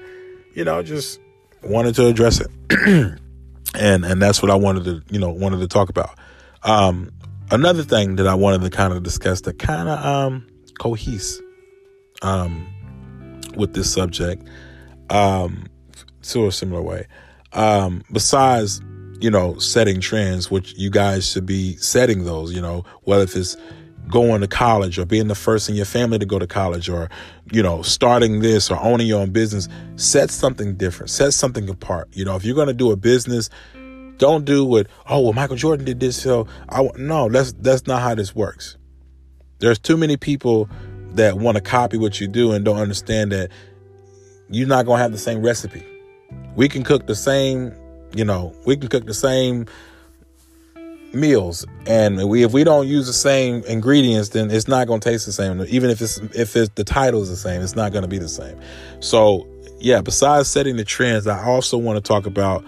you 0.54 0.64
know, 0.64 0.82
just 0.82 1.20
wanted 1.62 1.94
to 1.96 2.06
address 2.06 2.40
it. 2.40 3.18
and 3.76 4.04
and 4.04 4.20
that's 4.20 4.42
what 4.42 4.50
I 4.50 4.54
wanted 4.54 4.84
to 4.84 5.02
you 5.12 5.20
know 5.20 5.30
wanted 5.30 5.60
to 5.60 5.68
talk 5.68 5.88
about. 5.88 6.18
Um, 6.62 7.12
another 7.50 7.82
thing 7.82 8.16
that 8.16 8.26
I 8.26 8.34
wanted 8.34 8.62
to 8.62 8.70
kind 8.70 8.92
of 8.92 9.02
discuss 9.02 9.42
that 9.42 9.58
kind 9.58 9.88
of 9.88 10.04
um, 10.04 10.46
cohese 10.80 11.40
um, 12.22 12.66
with 13.56 13.74
this 13.74 13.92
subject 13.92 14.46
um, 15.10 15.66
to 16.22 16.46
a 16.46 16.52
similar 16.52 16.82
way. 16.82 17.06
Um, 17.52 18.02
besides, 18.12 18.80
you 19.20 19.30
know, 19.30 19.58
setting 19.58 20.00
trends, 20.00 20.50
which 20.50 20.74
you 20.76 20.90
guys 20.90 21.30
should 21.30 21.46
be 21.46 21.76
setting 21.76 22.24
those, 22.24 22.52
you 22.52 22.60
know, 22.60 22.84
whether 23.02 23.24
if 23.24 23.36
it's 23.36 23.56
going 24.08 24.40
to 24.40 24.46
college 24.46 24.98
or 24.98 25.04
being 25.04 25.28
the 25.28 25.34
first 25.34 25.68
in 25.68 25.74
your 25.74 25.84
family 25.84 26.18
to 26.18 26.26
go 26.26 26.38
to 26.38 26.46
college 26.46 26.88
or, 26.88 27.10
you 27.52 27.62
know, 27.62 27.82
starting 27.82 28.40
this 28.40 28.70
or 28.70 28.78
owning 28.80 29.06
your 29.06 29.20
own 29.20 29.30
business, 29.30 29.68
set 29.96 30.30
something 30.30 30.76
different, 30.76 31.10
set 31.10 31.32
something 31.32 31.68
apart. 31.68 32.08
You 32.12 32.24
know, 32.24 32.36
if 32.36 32.44
you're 32.44 32.54
going 32.54 32.68
to 32.68 32.74
do 32.74 32.90
a 32.90 32.96
business, 32.96 33.50
don't 34.18 34.44
do 34.44 34.64
what 34.64 34.86
oh 35.08 35.20
well 35.20 35.32
Michael 35.32 35.56
Jordan 35.56 35.84
did 35.84 36.00
this 36.00 36.20
so 36.20 36.46
I 36.68 36.88
no 36.96 37.28
that's 37.28 37.52
that's 37.54 37.86
not 37.86 38.02
how 38.02 38.14
this 38.14 38.34
works. 38.34 38.76
There's 39.58 39.78
too 39.78 39.96
many 39.96 40.16
people 40.16 40.68
that 41.12 41.38
want 41.38 41.56
to 41.56 41.62
copy 41.62 41.96
what 41.96 42.20
you 42.20 42.28
do 42.28 42.52
and 42.52 42.64
don't 42.64 42.78
understand 42.78 43.32
that 43.32 43.50
you're 44.48 44.68
not 44.68 44.86
gonna 44.86 45.02
have 45.02 45.12
the 45.12 45.18
same 45.18 45.42
recipe. 45.42 45.84
We 46.54 46.68
can 46.68 46.82
cook 46.82 47.06
the 47.06 47.14
same, 47.14 47.74
you 48.14 48.24
know, 48.24 48.54
we 48.64 48.76
can 48.76 48.88
cook 48.88 49.06
the 49.06 49.14
same 49.14 49.66
meals. 51.12 51.64
And 51.86 52.28
we 52.28 52.44
if 52.44 52.52
we 52.52 52.64
don't 52.64 52.86
use 52.86 53.06
the 53.06 53.12
same 53.12 53.62
ingredients 53.64 54.30
then 54.30 54.50
it's 54.50 54.68
not 54.68 54.86
going 54.86 55.00
to 55.00 55.08
taste 55.08 55.26
the 55.26 55.32
same. 55.32 55.62
Even 55.68 55.90
if 55.90 56.00
it's 56.00 56.18
if 56.34 56.56
it's 56.56 56.70
the 56.74 56.84
title 56.84 57.22
is 57.22 57.28
the 57.28 57.36
same 57.36 57.62
it's 57.62 57.76
not 57.76 57.92
going 57.92 58.02
to 58.02 58.08
be 58.08 58.18
the 58.18 58.28
same. 58.28 58.58
So 59.00 59.46
yeah 59.78 60.00
besides 60.00 60.48
setting 60.48 60.76
the 60.76 60.84
trends 60.84 61.26
i 61.26 61.44
also 61.44 61.76
want 61.76 61.96
to 61.96 62.00
talk 62.00 62.24
about 62.24 62.64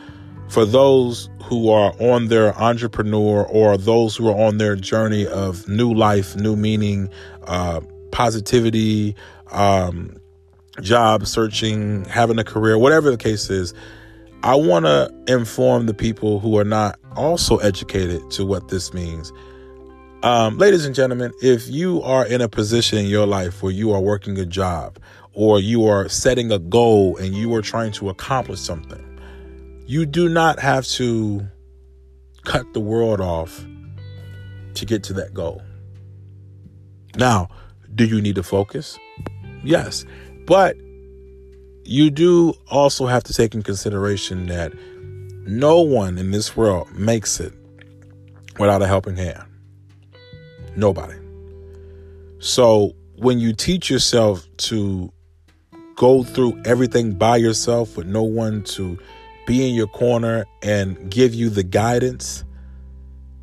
for 0.49 0.65
those 0.65 1.29
who 1.45 1.71
are 1.71 1.93
on 2.01 2.29
their 2.29 2.57
entrepreneur 2.59 3.45
or 3.47 3.77
those 3.77 4.17
who 4.17 4.29
are 4.29 4.47
on 4.47 4.59
their 4.59 4.77
journey 4.77 5.27
of 5.27 5.69
new 5.69 5.93
life, 5.93 6.37
new 6.37 6.57
meaning, 6.57 7.09
uh, 7.47 7.81
positivity, 8.13 9.15
um, 9.51 10.17
job 10.81 11.27
searching, 11.27 12.05
having 12.07 12.39
a 12.39 12.45
career, 12.45 12.79
whatever 12.79 13.11
the 13.11 13.17
case 13.17 13.51
is, 13.51 13.75
I 14.43 14.55
want 14.55 14.85
to 14.85 15.13
inform 15.27 15.87
the 15.87 15.95
people 15.95 16.39
who 16.39 16.59
are 16.59 16.65
not 16.65 16.99
also 17.17 17.57
educated 17.59 18.31
to 18.33 18.47
what 18.47 18.69
this 18.69 18.95
means. 18.95 19.33
Um, 20.23 20.59
ladies 20.59 20.85
and 20.85 20.95
gentlemen, 20.95 21.33
if 21.43 21.69
you 21.69 22.03
are 22.03 22.25
in 22.25 22.41
a 22.41 22.49
position 22.49 22.99
in 22.99 23.07
your 23.07 23.27
life 23.27 23.63
where 23.63 23.73
you 23.73 23.93
are 23.93 24.01
working 24.01 24.39
a 24.39 24.47
job 24.47 24.99
or 25.33 25.59
you 25.59 25.87
are 25.87 26.09
setting 26.09 26.53
a 26.53 26.59
goal 26.59 27.17
and 27.17 27.35
you 27.35 27.53
are 27.55 27.63
trying 27.63 27.91
to 27.93 28.11
accomplish 28.11 28.61
something, 28.61 29.05
you 29.87 30.07
do 30.07 30.29
not 30.29 30.61
have 30.61 30.87
to 30.87 31.45
cut 32.45 32.73
the 32.75 32.81
world 32.81 33.21
off 33.21 33.65
to 34.75 34.87
get 34.87 35.03
to 35.05 35.13
that 35.15 35.35
goal. 35.35 35.63
Now, 37.17 37.49
do 37.95 38.05
you 38.05 38.21
need 38.21 38.37
to 38.37 38.45
focus? 38.45 38.99
Yes. 39.65 40.05
But 40.47 40.77
you 41.89 42.11
do 42.11 42.53
also 42.71 43.07
have 43.07 43.25
to 43.25 43.33
take 43.33 43.55
in 43.55 43.63
consideration 43.63 44.47
that 44.49 44.75
no 45.47 45.81
one 45.81 46.19
in 46.19 46.33
this 46.33 46.55
world 46.55 46.93
makes 46.93 47.41
it 47.41 47.55
without 48.59 48.83
a 48.83 48.87
helping 48.87 49.17
hand. 49.17 49.43
Nobody. 50.77 51.15
So 52.41 52.95
when 53.17 53.39
you 53.39 53.55
teach 53.55 53.89
yourself 53.89 54.47
to 54.59 55.11
go 55.97 56.23
through 56.23 56.61
everything 56.67 57.15
by 57.15 57.39
yourself 57.39 57.97
with 57.97 58.07
no 58.07 58.23
one 58.23 58.65
to 58.65 58.99
be 59.47 59.67
in 59.67 59.75
your 59.75 59.87
corner 59.87 60.45
and 60.63 61.11
give 61.11 61.33
you 61.33 61.49
the 61.49 61.63
guidance, 61.63 62.45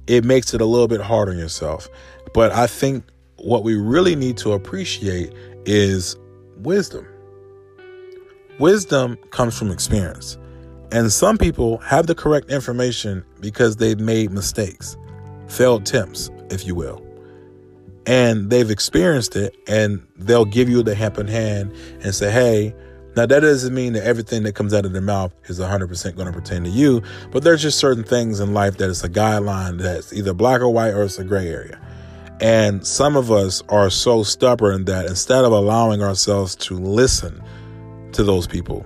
it 0.06 0.24
makes 0.24 0.54
it 0.54 0.62
a 0.62 0.66
little 0.66 0.88
bit 0.88 1.02
hard 1.02 1.30
on 1.30 1.38
yourself. 1.40 1.90
But 2.36 2.52
I 2.52 2.68
think 2.68 3.06
what 3.38 3.64
we 3.64 3.74
really 3.74 4.16
need 4.16 4.38
to 4.38 4.54
appreciate 4.54 5.34
is 5.66 6.16
wisdom. 6.58 7.08
Wisdom 8.60 9.18
comes 9.32 9.58
from 9.58 9.70
experience. 9.72 10.38
And 10.92 11.12
some 11.12 11.38
people 11.38 11.78
have 11.80 12.08
the 12.08 12.16
correct 12.16 12.50
information 12.50 13.26
because 13.42 13.76
they've 13.78 14.00
made 14.00 14.32
mistakes, 14.32 14.96
failed 15.48 15.82
attempts, 15.82 16.30
if 16.50 16.66
you 16.66 16.74
will. 16.74 17.06
And 18.06 18.50
they've 18.50 18.70
experienced 18.70 19.36
it 19.36 19.56
and 19.68 20.06
they'll 20.16 20.46
give 20.46 20.70
you 20.70 20.84
the 20.84 20.96
helping 20.96 21.28
hand 21.28 21.74
and 22.02 22.16
say, 22.16 22.32
hey, 22.32 22.74
now 23.18 23.26
that 23.26 23.40
doesn't 23.40 23.74
mean 23.74 23.94
that 23.94 24.04
everything 24.04 24.44
that 24.44 24.56
comes 24.56 24.74
out 24.74 24.86
of 24.86 24.94
their 24.94 25.02
mouth 25.02 25.34
is 25.46 25.60
100% 25.60 26.16
going 26.16 26.28
to 26.28 26.34
pertain 26.34 26.64
to 26.64 26.70
you, 26.70 27.02
but 27.32 27.44
there's 27.44 27.62
just 27.62 27.78
certain 27.78 28.04
things 28.04 28.40
in 28.40 28.54
life 28.54 28.78
that 28.78 28.90
it's 28.90 29.04
a 29.04 29.10
guideline 29.10 29.80
that's 29.80 30.14
either 30.14 30.34
black 30.34 30.62
or 30.62 30.70
white 30.70 30.94
or 30.94 31.04
it's 31.04 31.18
a 31.18 31.24
gray 31.24 31.48
area. 31.48 31.82
And 32.42 32.86
some 32.86 33.16
of 33.16 33.32
us 33.32 33.64
are 33.70 33.90
so 33.90 34.24
stubborn 34.24 34.86
that 34.86 35.06
instead 35.06 35.46
of 35.46 35.54
allowing 35.54 36.04
ourselves 36.04 36.56
to 36.58 36.76
listen 36.76 37.42
to 38.16 38.24
those 38.24 38.48
people, 38.48 38.86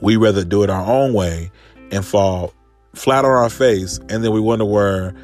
we 0.00 0.16
rather 0.16 0.44
do 0.44 0.62
it 0.62 0.70
our 0.70 0.84
own 0.86 1.12
way 1.12 1.50
and 1.90 2.04
fall 2.04 2.52
flat 2.94 3.24
on 3.24 3.30
our 3.30 3.50
face, 3.50 3.98
and 4.08 4.22
then 4.22 4.32
we 4.32 4.40
wonder 4.40 4.64
where, 4.64 5.14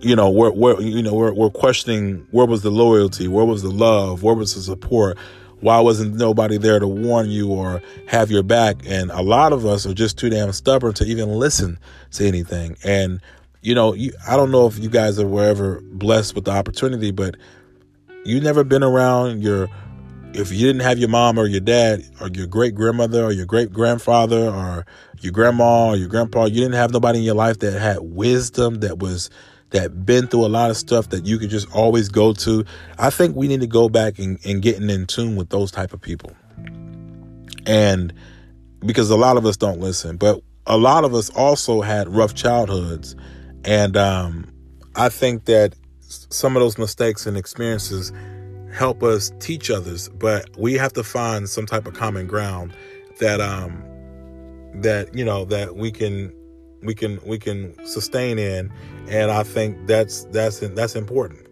you 0.00 0.16
know, 0.16 0.30
where, 0.30 0.50
where 0.50 0.80
you 0.80 1.02
know, 1.02 1.14
we're, 1.14 1.32
we're 1.32 1.50
questioning 1.50 2.26
where 2.30 2.46
was 2.46 2.62
the 2.62 2.70
loyalty, 2.70 3.28
where 3.28 3.44
was 3.44 3.62
the 3.62 3.70
love, 3.70 4.22
where 4.22 4.34
was 4.34 4.54
the 4.54 4.62
support, 4.62 5.18
why 5.60 5.80
wasn't 5.80 6.14
nobody 6.14 6.56
there 6.56 6.78
to 6.78 6.86
warn 6.86 7.30
you 7.30 7.50
or 7.50 7.82
have 8.06 8.30
your 8.30 8.42
back? 8.42 8.76
And 8.86 9.10
a 9.10 9.22
lot 9.22 9.52
of 9.52 9.66
us 9.66 9.86
are 9.86 9.94
just 9.94 10.16
too 10.16 10.30
damn 10.30 10.52
stubborn 10.52 10.94
to 10.94 11.04
even 11.04 11.30
listen 11.30 11.78
to 12.12 12.26
anything. 12.26 12.76
And 12.84 13.20
you 13.60 13.74
know, 13.74 13.92
you, 13.92 14.12
I 14.26 14.36
don't 14.36 14.50
know 14.50 14.66
if 14.66 14.78
you 14.78 14.88
guys 14.88 15.22
were 15.22 15.44
ever 15.44 15.80
blessed 15.80 16.34
with 16.34 16.44
the 16.44 16.52
opportunity, 16.52 17.10
but 17.10 17.36
you've 18.24 18.44
never 18.44 18.62
been 18.62 18.84
around 18.84 19.42
your 19.42 19.68
if 20.34 20.52
you 20.52 20.66
didn't 20.66 20.82
have 20.82 20.98
your 20.98 21.08
mom 21.08 21.38
or 21.38 21.46
your 21.46 21.60
dad 21.60 22.02
or 22.20 22.28
your 22.28 22.46
great 22.46 22.74
grandmother 22.74 23.24
or 23.24 23.32
your 23.32 23.46
great 23.46 23.72
grandfather 23.72 24.48
or 24.48 24.86
your 25.20 25.32
grandma 25.32 25.88
or 25.88 25.96
your 25.96 26.08
grandpa, 26.08 26.44
you 26.44 26.56
didn't 26.60 26.74
have 26.74 26.92
nobody 26.92 27.18
in 27.18 27.24
your 27.24 27.34
life 27.34 27.58
that 27.60 27.78
had 27.78 27.98
wisdom 28.00 28.80
that 28.80 28.98
was 28.98 29.30
that 29.70 30.06
been 30.06 30.26
through 30.26 30.46
a 30.46 30.48
lot 30.48 30.70
of 30.70 30.76
stuff 30.76 31.10
that 31.10 31.26
you 31.26 31.38
could 31.38 31.50
just 31.50 31.70
always 31.74 32.08
go 32.08 32.32
to. 32.32 32.64
I 32.98 33.10
think 33.10 33.36
we 33.36 33.48
need 33.48 33.60
to 33.60 33.66
go 33.66 33.88
back 33.88 34.18
and, 34.18 34.38
and 34.44 34.62
getting 34.62 34.88
in 34.88 35.06
tune 35.06 35.36
with 35.36 35.50
those 35.50 35.70
type 35.70 35.92
of 35.92 36.00
people. 36.00 36.34
And 37.66 38.12
because 38.80 39.10
a 39.10 39.16
lot 39.16 39.36
of 39.36 39.44
us 39.44 39.56
don't 39.56 39.80
listen, 39.80 40.16
but 40.16 40.40
a 40.66 40.78
lot 40.78 41.04
of 41.04 41.14
us 41.14 41.28
also 41.30 41.82
had 41.82 42.08
rough 42.08 42.34
childhoods. 42.34 43.14
And 43.64 43.96
um, 43.96 44.50
I 44.94 45.10
think 45.10 45.44
that 45.46 45.74
some 46.00 46.56
of 46.56 46.62
those 46.62 46.78
mistakes 46.78 47.26
and 47.26 47.36
experiences 47.36 48.12
help 48.78 49.02
us 49.02 49.32
teach 49.40 49.72
others, 49.72 50.08
but 50.10 50.48
we 50.56 50.74
have 50.74 50.92
to 50.92 51.02
find 51.02 51.50
some 51.50 51.66
type 51.66 51.84
of 51.88 51.94
common 51.94 52.28
ground 52.28 52.72
that 53.18 53.40
um 53.40 53.82
that 54.72 55.12
you 55.12 55.24
know 55.24 55.44
that 55.44 55.74
we 55.74 55.90
can 55.90 56.32
we 56.84 56.94
can 56.94 57.18
we 57.26 57.40
can 57.40 57.74
sustain 57.84 58.38
in 58.38 58.72
and 59.08 59.32
I 59.32 59.42
think 59.42 59.88
that's 59.88 60.24
that's 60.26 60.60
that's 60.60 60.94
important. 60.94 61.48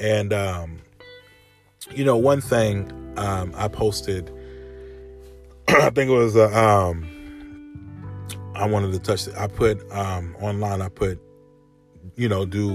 And 0.00 0.32
um 0.32 0.78
you 1.92 2.04
know 2.04 2.16
one 2.16 2.40
thing 2.40 2.90
um 3.16 3.52
I 3.56 3.68
posted 3.68 4.32
I 5.68 5.90
think 5.90 6.10
it 6.10 6.14
was 6.14 6.34
uh, 6.34 6.50
um 6.50 7.08
I 8.56 8.66
wanted 8.66 8.92
to 8.92 8.98
touch 8.98 9.28
it. 9.28 9.36
I 9.36 9.46
put 9.46 9.88
um 9.92 10.36
online 10.40 10.82
I 10.82 10.88
put 10.88 11.20
you 12.16 12.28
know 12.28 12.44
do 12.44 12.72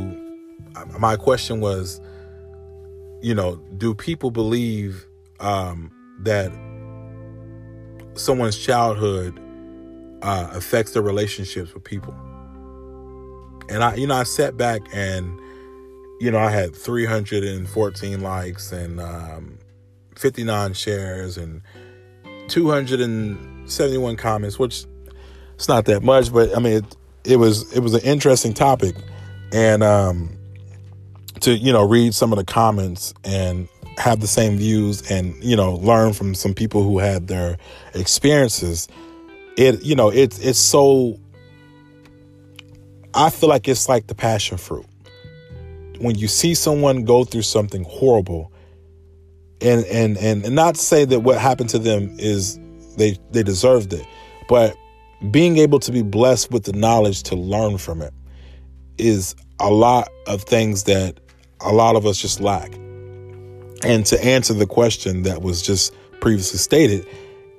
my 0.98 1.18
question 1.18 1.60
was 1.60 2.00
you 3.22 3.36
know, 3.36 3.56
do 3.78 3.94
people 3.94 4.32
believe 4.32 5.06
um, 5.40 5.92
that 6.22 6.52
someone's 8.14 8.58
childhood 8.58 9.40
uh, 10.22 10.50
affects 10.54 10.94
their 10.94 11.02
relationships 11.02 11.74
with 11.74 11.84
people? 11.84 12.14
And 13.70 13.84
I, 13.84 13.96
you 13.96 14.08
know, 14.08 14.16
I 14.16 14.24
sat 14.24 14.58
back 14.58 14.82
and, 14.94 15.40
you 16.20 16.32
know, 16.32 16.40
I 16.40 16.50
had 16.50 16.76
314 16.76 18.22
likes 18.22 18.72
and 18.72 19.00
um, 19.00 19.60
59 20.16 20.74
shares 20.74 21.38
and 21.38 21.62
271 22.48 24.16
comments, 24.16 24.58
which 24.58 24.86
it's 25.60 25.68
not 25.68 25.86
that 25.86 26.04
much, 26.04 26.32
but 26.34 26.56
I 26.56 26.60
mean, 26.60 26.78
it, 26.78 26.98
it 27.26 27.36
was 27.36 27.72
it 27.74 27.82
was 27.82 27.94
an 27.94 28.02
interesting 28.02 28.54
topic, 28.54 28.96
and 29.52 29.84
um, 29.84 30.39
to 31.42 31.56
you 31.56 31.72
know 31.72 31.84
read 31.84 32.14
some 32.14 32.32
of 32.32 32.38
the 32.38 32.46
comments 32.46 33.14
and 33.24 33.68
have 33.98 34.22
the 34.22 34.28
same 34.28 34.58
views 34.58 35.10
and 35.12 35.36
you 35.44 35.56
know 35.56 35.76
learn 35.76 36.14
from 36.14 36.34
some 36.34 36.54
people 36.54 36.84
who 36.84 37.00
had 37.00 37.28
their 37.28 37.58
experiences. 37.94 38.88
It 39.58 39.84
you 39.84 39.96
know 39.96 40.10
it's 40.10 40.40
it's 40.40 40.60
so 40.60 41.20
i 43.14 43.30
feel 43.30 43.50
like 43.50 43.68
it's 43.68 43.90
like 43.90 44.08
the 44.08 44.16
passion 44.16 44.58
fruit. 44.58 44.86
When 46.00 46.16
you 46.16 46.28
see 46.28 46.54
someone 46.54 47.04
go 47.04 47.26
through 47.26 47.42
something 47.42 47.84
horrible 47.84 48.52
and 49.62 49.86
and 49.86 50.18
and, 50.18 50.56
not 50.56 50.78
say 50.78 51.06
that 51.06 51.22
what 51.22 51.38
happened 51.38 51.70
to 51.70 51.80
them 51.80 52.16
is 52.18 52.60
they 52.98 53.18
they 53.32 53.44
deserved 53.44 53.94
it 53.94 54.06
but 54.48 54.76
being 55.32 55.58
able 55.58 55.80
to 55.80 55.92
be 55.92 56.02
blessed 56.02 56.52
with 56.52 56.64
the 56.64 56.74
knowledge 56.74 57.24
to 57.24 57.36
learn 57.36 57.78
from 57.78 58.02
it 58.02 58.14
is 58.98 59.36
a 59.60 59.70
lot 59.70 60.10
of 60.28 60.44
things 60.44 60.84
that 60.86 61.20
a 61.62 61.72
lot 61.72 61.96
of 61.96 62.06
us 62.06 62.18
just 62.18 62.40
lack. 62.40 62.74
And 63.84 64.06
to 64.08 64.24
answer 64.24 64.54
the 64.54 64.66
question 64.66 65.24
that 65.24 65.42
was 65.42 65.62
just 65.62 65.94
previously 66.20 66.60
stated, 66.60 67.06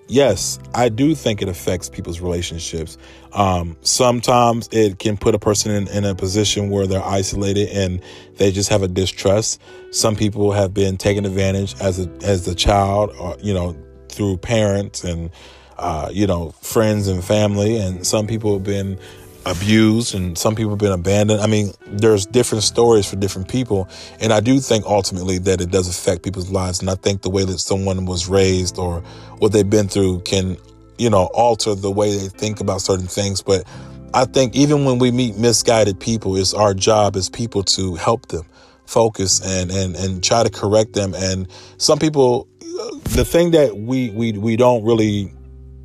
yes, 0.07 0.59
I 0.75 0.89
do 0.89 1.15
think 1.15 1.41
it 1.41 1.49
affects 1.49 1.89
people's 1.89 2.21
relationships. 2.21 2.99
Um, 3.33 3.77
sometimes 3.81 4.69
it 4.73 4.99
can 4.99 5.17
put 5.17 5.35
a 5.35 5.39
person 5.39 5.73
in, 5.73 5.89
in, 5.89 6.05
a 6.05 6.15
position 6.15 6.69
where 6.69 6.87
they're 6.87 7.05
isolated 7.05 7.69
and 7.71 8.03
they 8.37 8.51
just 8.51 8.69
have 8.69 8.83
a 8.83 8.89
distrust. 8.89 9.61
Some 9.93 10.17
people 10.17 10.53
have 10.53 10.75
been 10.75 10.97
taken 10.97 11.25
advantage 11.25 11.75
as 11.81 12.05
a 12.05 12.11
as 12.23 12.47
a 12.49 12.55
child, 12.55 13.15
or, 13.19 13.37
you 13.41 13.55
know, 13.55 13.77
through 14.09 14.39
parents 14.39 15.05
and 15.05 15.31
uh, 15.79 16.11
you 16.13 16.27
know 16.27 16.51
friends 16.61 17.09
and 17.09 17.25
family, 17.25 17.79
and 17.79 18.07
some 18.07 18.27
people 18.27 18.53
have 18.55 18.65
been 18.65 18.99
abused 19.47 20.15
and 20.15 20.37
some 20.37 20.55
people 20.55 20.71
have 20.71 20.79
been 20.79 20.93
abandoned. 20.93 21.41
I 21.41 21.47
mean, 21.47 21.73
there's 21.87 22.27
different 22.27 22.65
stories 22.65 23.09
for 23.09 23.17
different 23.17 23.49
people. 23.49 23.89
And 24.21 24.33
I 24.33 24.41
do 24.41 24.61
think 24.61 24.85
ultimately 24.85 25.39
that 25.39 25.61
it 25.61 25.71
does 25.71 25.89
affect 25.89 26.23
people's 26.23 26.51
lives. 26.51 26.81
And 26.81 26.91
I 26.91 26.95
think 26.95 27.23
the 27.23 27.31
way 27.31 27.45
that 27.45 27.59
someone 27.59 28.05
was 28.07 28.29
raised 28.29 28.79
or 28.79 29.01
what 29.39 29.53
they've 29.53 29.69
been 29.69 29.89
through 29.89 30.21
can, 30.21 30.57
you 30.99 31.11
know, 31.11 31.31
alter 31.35 31.75
the 31.75 31.91
way 31.91 32.17
they 32.17 32.29
think 32.29 32.61
about 32.61 32.83
certain 32.83 33.07
things. 33.07 33.43
But 33.43 33.65
I 34.13 34.25
think 34.25 34.55
even 34.55 34.85
when 34.85 34.99
we 34.99 35.11
meet 35.11 35.37
misguided 35.37 35.99
people, 36.01 36.37
it's 36.37 36.53
our 36.53 36.75
job 36.75 37.17
as 37.17 37.29
people 37.29 37.63
to 37.65 37.95
help 37.95 38.29
them 38.29 38.45
focus 38.87 39.41
and, 39.45 39.71
and, 39.71 39.97
and 39.97 40.23
try 40.23 40.43
to 40.43 40.51
correct 40.51 40.93
them. 40.95 41.15
And 41.15 41.49
some 41.79 41.99
people, 41.99 42.49
uh, 42.61 42.91
the 43.15 43.25
thing 43.25 43.53
that 43.53 43.77
we, 43.77 44.11
we, 44.11 44.33
we 44.33 44.57
don't 44.57 44.85
really 44.85 45.33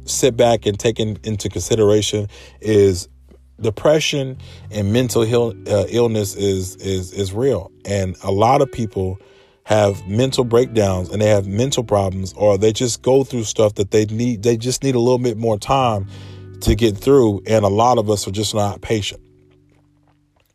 sit 0.05 0.35
back 0.35 0.65
and 0.65 0.79
take 0.79 0.99
in, 0.99 1.17
into 1.23 1.49
consideration 1.49 2.27
is 2.61 3.07
depression 3.59 4.37
and 4.71 4.91
mental 4.91 5.21
uh, 5.23 5.85
illness 5.89 6.35
is 6.35 6.75
is 6.77 7.11
is 7.13 7.33
real. 7.33 7.71
And 7.85 8.15
a 8.23 8.31
lot 8.31 8.61
of 8.61 8.71
people 8.71 9.19
have 9.63 10.07
mental 10.07 10.43
breakdowns 10.43 11.09
and 11.09 11.21
they 11.21 11.29
have 11.29 11.47
mental 11.47 11.83
problems 11.83 12.33
or 12.33 12.57
they 12.57 12.71
just 12.71 13.01
go 13.01 13.23
through 13.23 13.43
stuff 13.43 13.75
that 13.75 13.91
they 13.91 14.05
need 14.05 14.43
they 14.43 14.57
just 14.57 14.83
need 14.83 14.95
a 14.95 14.99
little 14.99 15.19
bit 15.19 15.37
more 15.37 15.57
time 15.57 16.07
to 16.61 16.75
get 16.75 16.97
through. 16.97 17.41
And 17.47 17.65
a 17.65 17.69
lot 17.69 17.97
of 17.97 18.09
us 18.09 18.27
are 18.27 18.31
just 18.31 18.53
not 18.53 18.81
patient. 18.81 19.21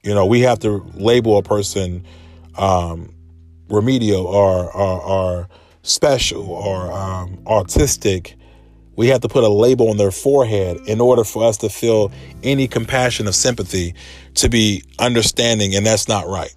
You 0.02 0.14
know 0.14 0.26
we 0.26 0.40
have 0.40 0.58
to 0.60 0.84
label 0.94 1.38
a 1.38 1.42
person 1.42 2.04
um, 2.56 3.14
remedial 3.68 4.26
or, 4.26 4.70
or, 4.72 5.02
or 5.02 5.48
special 5.82 6.50
or 6.50 6.92
um, 6.92 7.38
autistic 7.44 8.34
we 9.00 9.08
have 9.08 9.22
to 9.22 9.28
put 9.28 9.44
a 9.44 9.48
label 9.48 9.88
on 9.88 9.96
their 9.96 10.10
forehead 10.10 10.76
in 10.86 11.00
order 11.00 11.24
for 11.24 11.42
us 11.42 11.56
to 11.56 11.70
feel 11.70 12.12
any 12.42 12.68
compassion 12.68 13.26
of 13.26 13.34
sympathy 13.34 13.94
to 14.34 14.50
be 14.50 14.84
understanding, 14.98 15.74
and 15.74 15.86
that's 15.86 16.06
not 16.06 16.26
right. 16.26 16.54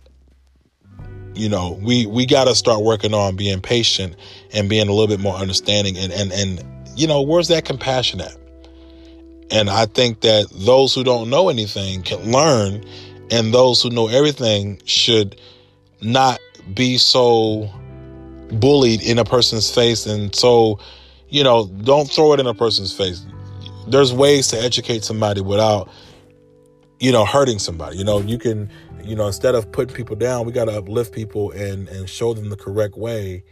you 1.35 1.47
know, 1.47 1.79
we 1.81 2.05
we 2.05 2.25
got 2.25 2.45
to 2.45 2.55
start 2.55 2.83
working 2.83 3.13
on 3.13 3.37
being 3.37 3.61
patient 3.61 4.17
and 4.53 4.69
being 4.69 4.89
a 4.89 4.91
little 4.91 5.07
bit 5.07 5.21
more 5.21 5.35
understanding 5.35 5.97
and 5.97 6.11
and 6.11 6.33
and 6.33 6.65
you 6.97 7.07
know, 7.07 7.21
where's 7.21 7.47
that 7.47 7.63
compassion 7.63 8.19
at? 8.19 8.35
And 9.49 9.69
I 9.69 9.85
think 9.85 10.21
that 10.21 10.47
those 10.51 10.93
who 10.93 11.05
don't 11.05 11.29
know 11.29 11.47
anything 11.47 12.03
can 12.03 12.29
learn 12.29 12.83
and 13.31 13.53
those 13.53 13.81
who 13.81 13.89
know 13.89 14.09
everything 14.09 14.81
should 14.83 15.39
not 16.01 16.39
be 16.73 16.97
so 16.97 17.69
bullied 18.51 19.01
in 19.01 19.17
a 19.17 19.23
person's 19.23 19.73
face 19.73 20.05
and 20.05 20.35
so 20.35 20.79
you 21.29 21.43
know, 21.43 21.67
don't 21.67 22.09
throw 22.09 22.33
it 22.33 22.39
in 22.39 22.47
a 22.47 22.53
person's 22.53 22.95
face. 22.95 23.25
There's 23.87 24.13
ways 24.13 24.47
to 24.49 24.59
educate 24.59 25.03
somebody 25.03 25.41
without 25.41 25.89
you 27.03 27.11
know, 27.11 27.25
hurting 27.25 27.59
somebody. 27.59 27.97
You 27.97 28.05
know, 28.05 28.21
you 28.21 28.37
can, 28.37 28.69
you 29.03 29.13
know, 29.13 29.27
instead 29.27 29.55
of 29.55 29.69
putting 29.73 29.93
people 29.93 30.15
down, 30.15 30.45
we 30.45 30.53
got 30.53 30.65
to 30.65 30.77
uplift 30.77 31.13
people 31.13 31.51
and 31.51 31.89
and 31.89 32.09
show 32.09 32.33
them 32.33 32.49
the 32.49 32.55
correct 32.55 32.95
way 32.95 33.43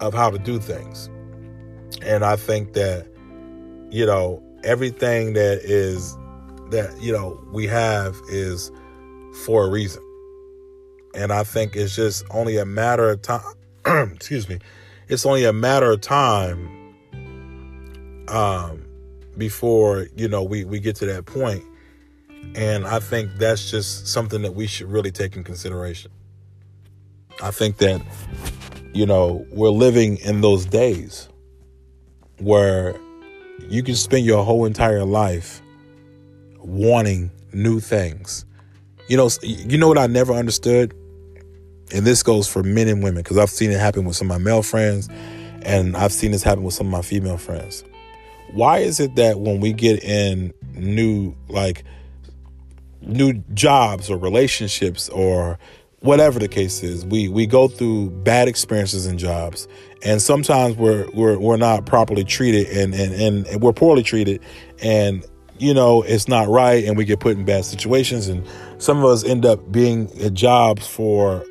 of 0.00 0.12
how 0.12 0.28
to 0.28 0.38
do 0.38 0.58
things. 0.58 1.08
And 2.02 2.22
I 2.22 2.36
think 2.36 2.74
that, 2.74 3.06
you 3.90 4.04
know, 4.04 4.42
everything 4.62 5.32
that 5.32 5.60
is 5.62 6.18
that 6.70 6.94
you 7.00 7.12
know 7.12 7.42
we 7.50 7.66
have 7.66 8.14
is 8.28 8.70
for 9.46 9.64
a 9.64 9.70
reason. 9.70 10.02
And 11.14 11.32
I 11.32 11.44
think 11.44 11.74
it's 11.74 11.96
just 11.96 12.26
only 12.30 12.58
a 12.58 12.66
matter 12.66 13.08
of 13.08 13.22
time. 13.22 13.54
excuse 13.86 14.50
me. 14.50 14.58
It's 15.08 15.24
only 15.24 15.44
a 15.44 15.52
matter 15.54 15.90
of 15.92 16.02
time 16.02 16.68
um, 18.32 18.84
before 19.38 20.08
you 20.16 20.28
know 20.28 20.42
we 20.42 20.64
we 20.64 20.80
get 20.80 20.96
to 20.96 21.06
that 21.06 21.26
point 21.26 21.62
and 22.54 22.86
I 22.86 22.98
think 22.98 23.30
that's 23.36 23.70
just 23.70 24.06
something 24.06 24.42
that 24.42 24.54
we 24.54 24.66
should 24.66 24.90
really 24.90 25.10
take 25.10 25.36
in 25.36 25.44
consideration. 25.44 26.10
I 27.42 27.50
think 27.50 27.78
that, 27.78 28.02
you 28.92 29.06
know, 29.06 29.46
we're 29.50 29.70
living 29.70 30.18
in 30.18 30.42
those 30.42 30.66
days 30.66 31.28
where 32.38 32.94
you 33.68 33.82
can 33.82 33.94
spend 33.94 34.26
your 34.26 34.44
whole 34.44 34.66
entire 34.66 35.04
life 35.04 35.62
wanting 36.58 37.30
new 37.52 37.80
things. 37.80 38.44
You 39.08 39.16
know, 39.16 39.30
you 39.42 39.78
know 39.78 39.88
what 39.88 39.98
I 39.98 40.06
never 40.06 40.34
understood? 40.34 40.92
And 41.94 42.06
this 42.06 42.22
goes 42.22 42.48
for 42.48 42.62
men 42.62 42.88
and 42.88 43.02
women 43.02 43.22
because 43.22 43.38
I've 43.38 43.50
seen 43.50 43.70
it 43.70 43.80
happen 43.80 44.04
with 44.04 44.16
some 44.16 44.30
of 44.30 44.38
my 44.38 44.44
male 44.44 44.62
friends 44.62 45.08
and 45.62 45.96
I've 45.96 46.12
seen 46.12 46.32
this 46.32 46.42
happen 46.42 46.64
with 46.64 46.74
some 46.74 46.86
of 46.86 46.92
my 46.92 47.02
female 47.02 47.38
friends. 47.38 47.84
Why 48.52 48.78
is 48.78 49.00
it 49.00 49.16
that 49.16 49.40
when 49.40 49.60
we 49.60 49.72
get 49.72 50.02
in 50.04 50.52
new, 50.74 51.34
like, 51.48 51.84
new 53.00 53.34
jobs 53.54 54.10
or 54.10 54.16
relationships 54.16 55.08
or 55.08 55.58
whatever 56.00 56.38
the 56.38 56.48
case 56.48 56.82
is 56.82 57.06
we 57.06 57.28
we 57.28 57.46
go 57.46 57.68
through 57.68 58.10
bad 58.10 58.48
experiences 58.48 59.06
in 59.06 59.18
jobs. 59.18 59.68
And 60.02 60.20
sometimes 60.20 60.76
we're 60.76 61.08
we're 61.12 61.38
we're 61.38 61.56
not 61.56 61.86
properly 61.86 62.24
treated 62.24 62.68
and 62.68 62.94
and 62.94 63.46
and 63.46 63.62
we're 63.62 63.72
poorly 63.72 64.02
treated. 64.02 64.40
And 64.82 65.24
you 65.58 65.72
know 65.72 66.02
it's 66.02 66.28
not 66.28 66.48
right 66.48 66.84
and 66.84 66.96
we 66.96 67.04
get 67.04 67.20
put 67.20 67.36
in 67.36 67.44
bad 67.44 67.64
situations. 67.64 68.28
And 68.28 68.46
some 68.78 68.98
of 68.98 69.04
us 69.04 69.24
end 69.24 69.46
up 69.46 69.70
being 69.70 70.10
at 70.20 70.34
jobs 70.34 70.86
for 70.86 71.44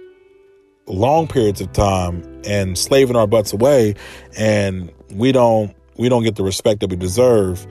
long 0.87 1.27
periods 1.27 1.61
of 1.61 1.71
time 1.71 2.41
and 2.45 2.77
slaving 2.77 3.15
our 3.15 3.27
butts 3.27 3.53
away. 3.53 3.95
And 4.37 4.91
we 5.11 5.31
don't 5.31 5.73
we 6.01 6.09
don't 6.09 6.23
get 6.23 6.35
the 6.35 6.43
respect 6.43 6.79
that 6.79 6.89
we 6.89 6.95
deserve 6.95 7.65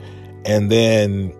and 0.45 0.71
then 0.71 1.33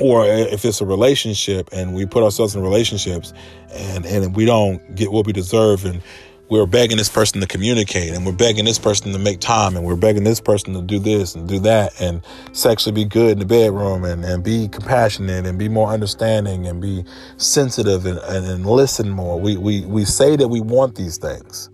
or 0.00 0.26
if 0.26 0.64
it's 0.64 0.80
a 0.80 0.86
relationship 0.86 1.68
and 1.72 1.94
we 1.94 2.04
put 2.04 2.24
ourselves 2.24 2.56
in 2.56 2.62
relationships 2.62 3.32
and 3.72 4.04
and 4.04 4.34
we 4.34 4.44
don't 4.44 4.94
get 4.96 5.12
what 5.12 5.24
we 5.24 5.32
deserve 5.32 5.84
and 5.84 6.02
we're 6.50 6.66
begging 6.66 6.98
this 6.98 7.08
person 7.08 7.40
to 7.40 7.46
communicate 7.46 8.12
and 8.12 8.26
we're 8.26 8.32
begging 8.32 8.64
this 8.64 8.78
person 8.78 9.12
to 9.12 9.18
make 9.18 9.40
time 9.40 9.76
and 9.76 9.84
we're 9.84 9.96
begging 9.96 10.24
this 10.24 10.40
person 10.40 10.74
to 10.74 10.82
do 10.82 10.98
this 10.98 11.34
and 11.34 11.48
do 11.48 11.58
that 11.58 11.98
and 12.00 12.22
sexually 12.52 12.92
be 12.92 13.04
good 13.04 13.32
in 13.32 13.38
the 13.38 13.46
bedroom 13.46 14.04
and, 14.04 14.24
and 14.24 14.44
be 14.44 14.68
compassionate 14.68 15.46
and 15.46 15.58
be 15.58 15.68
more 15.68 15.88
understanding 15.88 16.66
and 16.66 16.82
be 16.82 17.02
sensitive 17.38 18.04
and, 18.04 18.18
and, 18.18 18.46
and 18.46 18.66
listen 18.66 19.08
more. 19.08 19.40
We, 19.40 19.56
we, 19.56 19.86
we 19.86 20.04
say 20.04 20.36
that 20.36 20.48
we 20.48 20.60
want 20.60 20.96
these 20.96 21.16
things, 21.16 21.70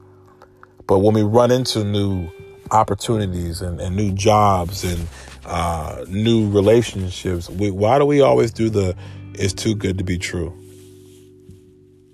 but 0.87 1.01
when 1.01 1.15
we 1.15 1.23
run 1.23 1.51
into 1.51 1.83
new 1.83 2.31
opportunities 2.73 3.61
and, 3.61 3.81
and 3.81 3.97
new 3.97 4.13
jobs 4.13 4.85
and 4.85 5.07
uh, 5.47 6.05
new 6.09 6.49
relationships. 6.51 7.49
We, 7.49 7.71
why 7.71 7.99
do 7.99 8.05
we 8.05 8.21
always 8.21 8.53
do 8.53 8.71
the 8.71 8.97
"it's 9.35 9.53
too 9.53 9.75
good 9.75 9.99
to 9.99 10.05
be 10.05 10.19
true"? 10.19 10.57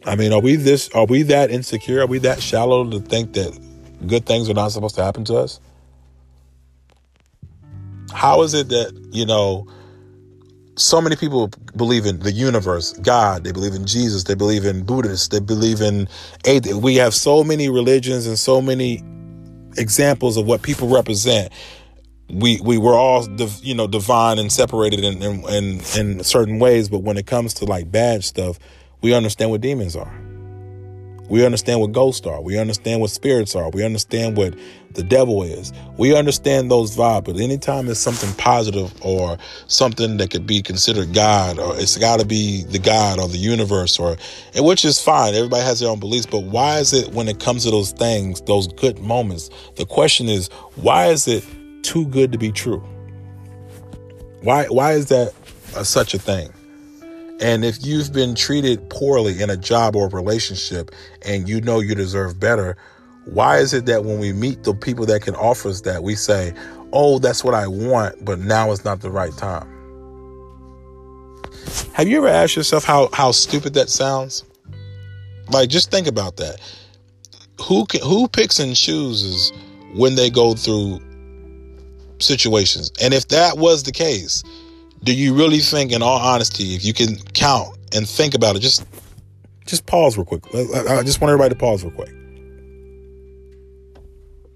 I 0.04 0.14
mean, 0.14 0.32
are 0.32 0.40
we 0.40 0.56
this? 0.56 0.88
Are 0.90 1.06
we 1.06 1.22
that 1.22 1.50
insecure? 1.50 2.00
Are 2.02 2.06
we 2.06 2.18
that 2.20 2.40
shallow 2.40 2.88
to 2.90 3.00
think 3.00 3.32
that 3.34 3.58
good 4.06 4.24
things 4.24 4.48
are 4.48 4.54
not 4.54 4.68
supposed 4.68 4.94
to 4.96 5.04
happen 5.04 5.24
to 5.24 5.36
us? 5.36 5.60
How 8.12 8.42
is 8.42 8.54
it 8.54 8.68
that 8.68 9.08
you 9.12 9.26
know? 9.26 9.66
So 10.78 11.00
many 11.00 11.16
people 11.16 11.50
believe 11.74 12.04
in 12.04 12.18
the 12.18 12.30
universe, 12.30 12.92
God. 12.98 13.44
They 13.44 13.52
believe 13.52 13.72
in 13.72 13.86
Jesus. 13.86 14.24
They 14.24 14.34
believe 14.34 14.66
in 14.66 14.84
Buddhists. 14.84 15.28
They 15.28 15.40
believe 15.40 15.80
in. 15.80 16.06
We 16.82 16.96
have 16.96 17.14
so 17.14 17.42
many 17.42 17.70
religions 17.70 18.26
and 18.26 18.38
so 18.38 18.60
many 18.60 19.02
examples 19.78 20.36
of 20.36 20.46
what 20.46 20.62
people 20.62 20.88
represent. 20.88 21.52
We 22.28 22.60
we 22.60 22.76
were 22.78 22.94
all 22.94 23.26
you 23.62 23.74
know 23.74 23.86
divine 23.86 24.38
and 24.38 24.50
separated 24.50 25.04
in, 25.04 25.22
in 25.22 25.48
in 25.48 25.80
in 25.96 26.24
certain 26.24 26.58
ways 26.58 26.88
but 26.88 26.98
when 26.98 27.16
it 27.16 27.26
comes 27.26 27.54
to 27.54 27.64
like 27.64 27.88
bad 27.92 28.24
stuff 28.24 28.58
we 29.00 29.14
understand 29.14 29.52
what 29.52 29.60
demons 29.60 29.94
are 29.94 30.25
we 31.28 31.44
understand 31.44 31.80
what 31.80 31.92
ghosts 31.92 32.26
are 32.26 32.40
we 32.40 32.58
understand 32.58 33.00
what 33.00 33.10
spirits 33.10 33.54
are 33.54 33.70
we 33.70 33.84
understand 33.84 34.36
what 34.36 34.54
the 34.92 35.02
devil 35.02 35.42
is 35.42 35.72
we 35.98 36.16
understand 36.16 36.70
those 36.70 36.96
vibes 36.96 37.24
but 37.24 37.36
anytime 37.36 37.88
it's 37.88 38.00
something 38.00 38.32
positive 38.34 38.92
or 39.04 39.36
something 39.66 40.16
that 40.16 40.30
could 40.30 40.46
be 40.46 40.62
considered 40.62 41.12
god 41.12 41.58
or 41.58 41.78
it's 41.78 41.98
got 41.98 42.18
to 42.18 42.26
be 42.26 42.64
the 42.64 42.78
god 42.78 43.18
or 43.18 43.28
the 43.28 43.38
universe 43.38 43.98
or 43.98 44.16
and 44.54 44.64
which 44.64 44.84
is 44.84 45.00
fine 45.00 45.34
everybody 45.34 45.62
has 45.62 45.80
their 45.80 45.90
own 45.90 46.00
beliefs 46.00 46.26
but 46.26 46.44
why 46.44 46.78
is 46.78 46.92
it 46.92 47.12
when 47.12 47.28
it 47.28 47.40
comes 47.40 47.64
to 47.64 47.70
those 47.70 47.92
things 47.92 48.40
those 48.42 48.68
good 48.68 48.98
moments 49.00 49.50
the 49.76 49.84
question 49.84 50.28
is 50.28 50.48
why 50.76 51.06
is 51.06 51.28
it 51.28 51.44
too 51.86 52.04
good 52.06 52.32
to 52.32 52.38
be 52.38 52.50
true. 52.50 52.84
Why 54.42 54.66
why 54.66 54.92
is 54.92 55.06
that 55.06 55.32
a, 55.76 55.84
such 55.84 56.14
a 56.14 56.18
thing? 56.18 56.52
And 57.40 57.64
if 57.64 57.84
you've 57.84 58.12
been 58.12 58.34
treated 58.34 58.88
poorly 58.88 59.42
in 59.42 59.50
a 59.50 59.56
job 59.56 59.94
or 59.94 60.06
a 60.06 60.10
relationship 60.10 60.90
and 61.22 61.48
you 61.48 61.60
know 61.60 61.80
you 61.80 61.94
deserve 61.94 62.40
better, 62.40 62.76
why 63.26 63.58
is 63.58 63.74
it 63.74 63.86
that 63.86 64.04
when 64.04 64.18
we 64.18 64.32
meet 64.32 64.62
the 64.62 64.74
people 64.74 65.04
that 65.06 65.22
can 65.22 65.34
offer 65.34 65.68
us 65.68 65.82
that, 65.82 66.02
we 66.02 66.14
say, 66.14 66.54
oh, 66.92 67.18
that's 67.18 67.44
what 67.44 67.54
I 67.54 67.66
want, 67.66 68.24
but 68.24 68.38
now 68.38 68.70
is 68.70 68.84
not 68.84 69.00
the 69.00 69.10
right 69.10 69.36
time? 69.36 69.68
Have 71.92 72.08
you 72.08 72.18
ever 72.18 72.28
asked 72.28 72.56
yourself 72.56 72.84
how, 72.84 73.10
how 73.12 73.32
stupid 73.32 73.74
that 73.74 73.90
sounds? 73.90 74.44
Like, 75.50 75.68
just 75.68 75.90
think 75.90 76.06
about 76.06 76.36
that. 76.36 76.60
Who 77.60 77.84
can, 77.86 78.00
who 78.02 78.28
picks 78.28 78.58
and 78.58 78.76
chooses 78.76 79.52
when 79.94 80.14
they 80.14 80.30
go 80.30 80.54
through 80.54 81.00
situations. 82.18 82.90
And 83.00 83.14
if 83.14 83.28
that 83.28 83.58
was 83.58 83.82
the 83.82 83.92
case, 83.92 84.42
do 85.06 85.14
you 85.14 85.34
really 85.34 85.60
think, 85.60 85.92
in 85.92 86.02
all 86.02 86.18
honesty, 86.18 86.74
if 86.74 86.84
you 86.84 86.92
can 86.92 87.16
count 87.32 87.78
and 87.94 88.08
think 88.08 88.34
about 88.34 88.56
it, 88.56 88.58
just 88.58 88.84
just 89.64 89.86
pause 89.86 90.18
real 90.18 90.26
quick. 90.26 90.44
I 90.52 91.02
just 91.04 91.20
want 91.20 91.30
everybody 91.30 91.54
to 91.54 91.58
pause 91.58 91.84
real 91.84 91.92
quick. 91.92 92.12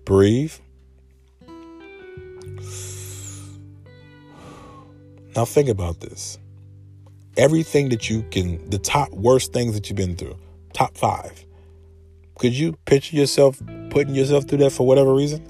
Breathe. 0.04 0.52
Now 5.36 5.44
think 5.44 5.68
about 5.68 6.00
this. 6.00 6.38
Everything 7.36 7.88
that 7.90 8.10
you 8.10 8.24
can, 8.32 8.68
the 8.70 8.78
top 8.78 9.10
worst 9.12 9.52
things 9.52 9.74
that 9.74 9.88
you've 9.88 9.96
been 9.96 10.16
through, 10.16 10.36
top 10.72 10.98
five. 10.98 11.44
Could 12.38 12.54
you 12.54 12.72
picture 12.86 13.14
yourself 13.14 13.62
putting 13.90 14.16
yourself 14.16 14.48
through 14.48 14.58
that 14.58 14.72
for 14.72 14.84
whatever 14.84 15.14
reason? 15.14 15.46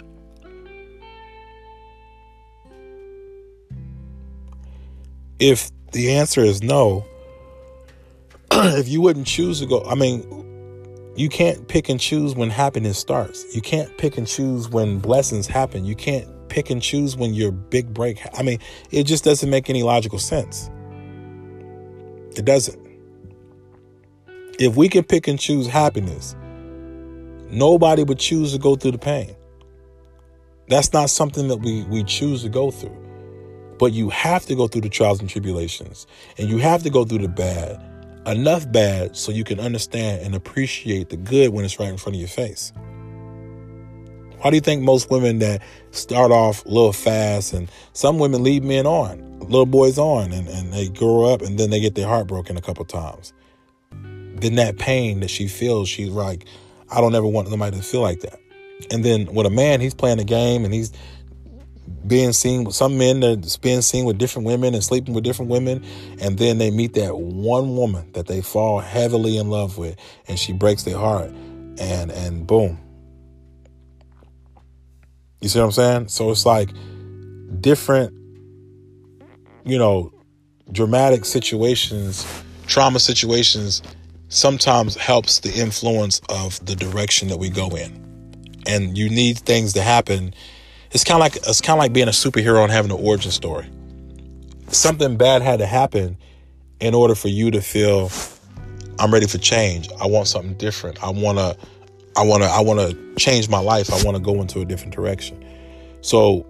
If 5.41 5.71
the 5.93 6.13
answer 6.13 6.43
is 6.43 6.63
no, 6.63 7.05
if 8.53 8.89
you 8.89 9.01
wouldn't 9.01 9.27
choose 9.27 9.61
to 9.61 9.67
go, 9.67 9.83
I 9.85 9.95
mean, 9.95 10.23
you 11.17 11.31
can't 11.31 11.67
pick 11.67 11.89
and 11.89 11.99
choose 11.99 12.35
when 12.35 12.51
happiness 12.51 12.99
starts. 12.99 13.55
You 13.55 13.63
can't 13.63 13.97
pick 13.97 14.19
and 14.19 14.27
choose 14.27 14.69
when 14.69 14.99
blessings 14.99 15.47
happen. 15.47 15.87
You 15.87 15.95
can't 15.95 16.29
pick 16.51 16.69
and 16.69 16.83
choose 16.83 17.17
when 17.17 17.33
your 17.33 17.53
big 17.53 17.95
break. 17.95 18.21
I 18.39 18.43
mean, 18.43 18.59
it 18.91 19.05
just 19.05 19.25
doesn't 19.25 19.49
make 19.49 19.71
any 19.71 19.83
logical 19.83 20.19
sense. 20.19 20.69
It 22.37 22.45
doesn't. 22.45 22.79
If 24.59 24.77
we 24.77 24.91
can 24.91 25.05
pick 25.05 25.27
and 25.27 25.41
choose 25.41 25.67
happiness, 25.67 26.37
nobody 27.49 28.05
would 28.05 28.19
choose 28.19 28.53
to 28.53 28.59
go 28.59 28.77
through 28.77 28.93
the 28.93 28.99
pain. 28.99 29.35
That's 30.69 30.93
not 30.93 31.09
something 31.09 31.49
that 31.49 31.57
we, 31.57 31.85
we 31.85 32.05
choose 32.05 32.43
to 32.43 32.51
go 32.51 32.71
through. 32.71 33.10
But 33.81 33.93
you 33.93 34.11
have 34.11 34.47
to 34.47 34.55
go 34.55 34.69
through 34.69 34.83
the 34.83 34.91
trials 34.91 35.21
and 35.21 35.29
tribulations, 35.29 36.07
and 36.39 36.49
you 36.49 36.59
have 36.59 36.85
to 36.85 36.91
go 36.91 37.05
through 37.05 37.21
the 37.21 37.29
bad. 37.29 37.81
enough 38.27 38.71
bad 38.71 39.17
so 39.17 39.33
you 39.33 39.45
can 39.45 39.59
understand 39.61 40.23
and 40.23 40.35
appreciate 40.35 41.09
the 41.09 41.17
good 41.17 41.51
when 41.51 41.65
it's 41.65 41.79
right 41.81 41.89
in 41.89 41.97
front 41.97 42.17
of 42.17 42.21
your 42.21 42.29
face. 42.29 42.73
Why 44.39 44.51
do 44.51 44.57
you 44.57 44.61
think 44.61 44.83
most 44.83 45.11
women 45.11 45.39
that 45.41 45.63
start 45.91 46.31
off 46.31 46.65
a 46.65 46.69
little 46.69 46.93
fast 46.93 47.53
and 47.53 47.71
some 47.93 48.19
women 48.19 48.43
lead 48.43 48.65
men 48.65 48.87
on, 48.87 49.41
little 49.41 49.67
boys 49.67 49.99
on, 49.99 50.33
and, 50.33 50.49
and 50.49 50.73
they 50.73 50.89
grow 50.89 51.25
up 51.25 51.43
and 51.43 51.59
then 51.59 51.71
they 51.71 51.81
get 51.81 51.95
their 51.95 52.07
heart 52.07 52.27
broken 52.27 52.57
a 52.57 52.63
couple 52.63 52.85
times? 52.85 53.33
Then 53.93 54.55
that 54.55 54.79
pain 54.79 55.21
that 55.21 55.29
she 55.29 55.49
feels, 55.49 55.89
she's 55.89 56.09
like, 56.09 56.47
I 56.91 57.01
don't 57.01 57.15
ever 57.15 57.27
want 57.27 57.49
somebody 57.49 57.77
to 57.77 57.83
feel 57.83 58.01
like 58.01 58.21
that. 58.21 58.41
And 58.91 59.05
then 59.05 59.33
with 59.35 59.47
a 59.47 59.51
man, 59.51 59.81
he's 59.81 59.93
playing 59.93 60.21
a 60.21 60.25
game 60.25 60.65
and 60.65 60.73
he's 60.73 60.91
being 62.07 62.33
seen 62.33 62.65
with 62.65 62.75
some 62.75 62.97
men 62.97 63.21
that's 63.21 63.57
being 63.57 63.83
seen 63.83 64.05
with 64.05 64.19
different 64.19 64.47
women 64.47 64.75
and 64.75 64.83
sleeping 64.83 65.15
with 65.15 65.25
different 65.25 65.51
women 65.51 65.85
and 66.21 66.39
then 66.39 66.59
they 66.59 66.71
meet 66.71 66.95
that 66.95 67.17
one 67.19 67.77
woman 67.77 68.11
that 68.13 68.27
they 68.27 68.41
fall 68.41 68.81
heavily 68.81 69.37
in 69.37 69.51
love 69.51 69.77
with 69.77 69.97
and 70.27 70.39
she 70.39 70.53
breaks 70.53 70.83
their 70.85 70.99
heart 70.99 71.31
and 71.79 72.11
and 72.11 72.47
boom. 72.47 72.79
You 75.41 75.49
see 75.49 75.59
what 75.59 75.67
i'm 75.67 75.73
saying? 75.73 76.09
So 76.09 76.31
it's 76.31 76.47
like 76.47 76.71
different 77.61 78.15
you 79.65 79.79
know 79.79 80.13
dramatic 80.73 81.25
situations 81.25 82.25
trauma 82.71 83.01
situations 83.01 83.83
sometimes 84.29 84.95
helps 84.95 85.41
the 85.41 85.53
influence 85.53 86.21
of 86.29 86.65
the 86.65 86.77
direction 86.77 87.29
that 87.29 87.37
we 87.37 87.51
go 87.51 87.69
in. 87.71 87.93
And 88.67 88.97
you 88.97 89.11
need 89.11 89.39
things 89.41 89.73
to 89.73 89.83
happen 89.83 90.33
it's 90.91 91.05
kind 91.05 91.17
of 91.17 91.21
like 91.21 91.37
it's 91.37 91.61
kind 91.61 91.79
of 91.79 91.81
like 91.81 91.93
being 91.93 92.09
a 92.09 92.13
superhero 92.13 92.63
and 92.63 92.73
having 92.73 92.91
an 92.91 92.99
origin 93.01 93.31
story. 93.31 93.69
Something 94.69 95.17
bad 95.17 95.43
had 95.43 95.59
to 95.61 95.67
happen 95.67 96.17
in 96.81 96.95
order 96.95 97.15
for 97.15 97.29
you 97.29 97.51
to 97.51 97.61
feel 97.61 98.11
I'm 98.99 99.13
ready 99.13 99.27
for 99.27 99.39
change. 99.39 99.89
I 100.01 100.07
want 100.07 100.29
something 100.29 100.55
different. 100.55 101.03
I 101.03 101.11
want 101.11 101.39
to 101.39 101.57
I 102.17 102.25
want 102.25 102.43
to 102.43 102.49
I 102.49 102.61
want 102.61 102.81
to 102.81 103.15
change 103.17 103.49
my 103.49 103.61
life. 103.61 103.93
I 103.93 104.03
want 104.05 104.17
to 104.17 104.23
go 104.23 104.41
into 104.41 104.61
a 104.61 104.65
different 104.65 104.95
direction. 104.95 105.45
So 106.01 106.47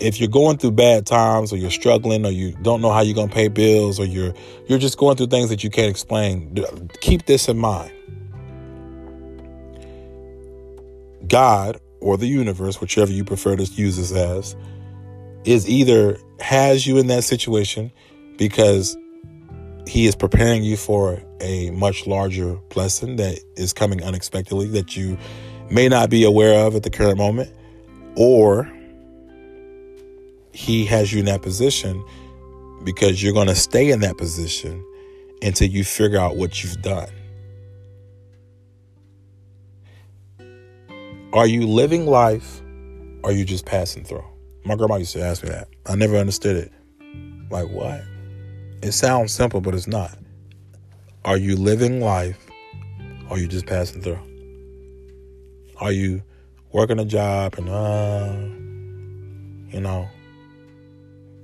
if 0.00 0.18
you're 0.18 0.28
going 0.28 0.58
through 0.58 0.72
bad 0.72 1.06
times 1.06 1.52
or 1.52 1.56
you're 1.56 1.70
struggling 1.70 2.24
or 2.24 2.30
you 2.30 2.52
don't 2.62 2.80
know 2.80 2.90
how 2.90 3.02
you're 3.02 3.14
going 3.14 3.28
to 3.28 3.34
pay 3.34 3.48
bills 3.48 4.00
or 4.00 4.04
you're 4.04 4.32
you're 4.68 4.78
just 4.78 4.96
going 4.98 5.16
through 5.16 5.28
things 5.28 5.50
that 5.50 5.62
you 5.62 5.70
can't 5.70 5.90
explain, 5.90 6.88
keep 7.00 7.26
this 7.26 7.48
in 7.48 7.58
mind. 7.58 7.92
God 11.28 11.78
or 12.02 12.16
the 12.16 12.26
universe, 12.26 12.80
whichever 12.80 13.10
you 13.10 13.24
prefer 13.24 13.56
to 13.56 13.64
use 13.64 13.96
this 13.96 14.12
as, 14.12 14.56
is 15.44 15.68
either 15.68 16.18
has 16.40 16.86
you 16.86 16.98
in 16.98 17.06
that 17.06 17.24
situation 17.24 17.90
because 18.36 18.96
he 19.86 20.06
is 20.06 20.14
preparing 20.14 20.62
you 20.62 20.76
for 20.76 21.22
a 21.40 21.70
much 21.70 22.06
larger 22.06 22.54
blessing 22.68 23.16
that 23.16 23.38
is 23.56 23.72
coming 23.72 24.02
unexpectedly 24.02 24.66
that 24.66 24.96
you 24.96 25.18
may 25.70 25.88
not 25.88 26.10
be 26.10 26.24
aware 26.24 26.66
of 26.66 26.74
at 26.74 26.82
the 26.82 26.90
current 26.90 27.18
moment, 27.18 27.52
or 28.16 28.70
he 30.52 30.84
has 30.84 31.12
you 31.12 31.20
in 31.20 31.26
that 31.26 31.42
position 31.42 32.04
because 32.84 33.22
you're 33.22 33.32
going 33.32 33.48
to 33.48 33.54
stay 33.54 33.90
in 33.90 34.00
that 34.00 34.16
position 34.16 34.84
until 35.40 35.68
you 35.68 35.84
figure 35.84 36.18
out 36.18 36.36
what 36.36 36.62
you've 36.62 36.80
done. 36.82 37.08
Are 41.34 41.46
you 41.46 41.66
living 41.66 42.04
life 42.04 42.60
or 43.22 43.30
are 43.30 43.32
you 43.32 43.46
just 43.46 43.64
passing 43.64 44.04
through? 44.04 44.22
My 44.66 44.74
grandma 44.74 44.96
used 44.96 45.14
to 45.14 45.22
ask 45.22 45.42
me 45.42 45.48
that. 45.48 45.66
I 45.86 45.94
never 45.94 46.18
understood 46.18 46.56
it. 46.56 46.72
Like, 47.50 47.70
what? 47.70 48.02
It 48.82 48.92
sounds 48.92 49.32
simple, 49.32 49.62
but 49.62 49.74
it's 49.74 49.86
not. 49.86 50.14
Are 51.24 51.38
you 51.38 51.56
living 51.56 52.02
life 52.02 52.46
or 53.30 53.36
are 53.36 53.38
you 53.38 53.48
just 53.48 53.64
passing 53.64 54.02
through? 54.02 54.18
Are 55.80 55.90
you 55.90 56.22
working 56.70 56.98
a 56.98 57.06
job 57.06 57.54
and, 57.56 57.70
uh, 57.70 58.34
you 59.74 59.80
know, 59.80 60.06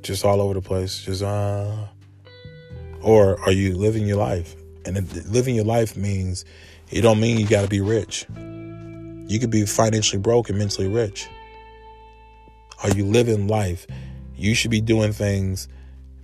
just 0.03 0.22
all 0.22 0.42
over 0.42 0.53
the 0.53 0.61
place, 0.61 1.01
just, 1.01 1.22
uh, 1.22 1.87
or 3.01 3.40
are 3.40 3.53
you 3.53 3.74
living 3.74 4.07
your 4.07 4.18
life? 4.18 4.55
And 4.85 5.11
living 5.31 5.55
your 5.55 5.64
life 5.64 5.96
means 5.96 6.44
it 6.90 7.01
don't 7.01 7.20
mean 7.20 7.38
you 7.38 7.46
got 7.46 7.62
to 7.62 7.68
be 7.68 7.81
rich. 7.81 8.27
You 9.28 9.38
could 9.38 9.50
be 9.50 9.66
financially 9.66 10.20
broke 10.20 10.48
and 10.48 10.58
mentally 10.58 10.88
rich. 10.88 11.28
Are 12.82 12.90
you 12.90 13.04
living 13.04 13.46
life? 13.46 13.86
You 14.34 14.54
should 14.54 14.70
be 14.70 14.80
doing 14.80 15.12
things 15.12 15.68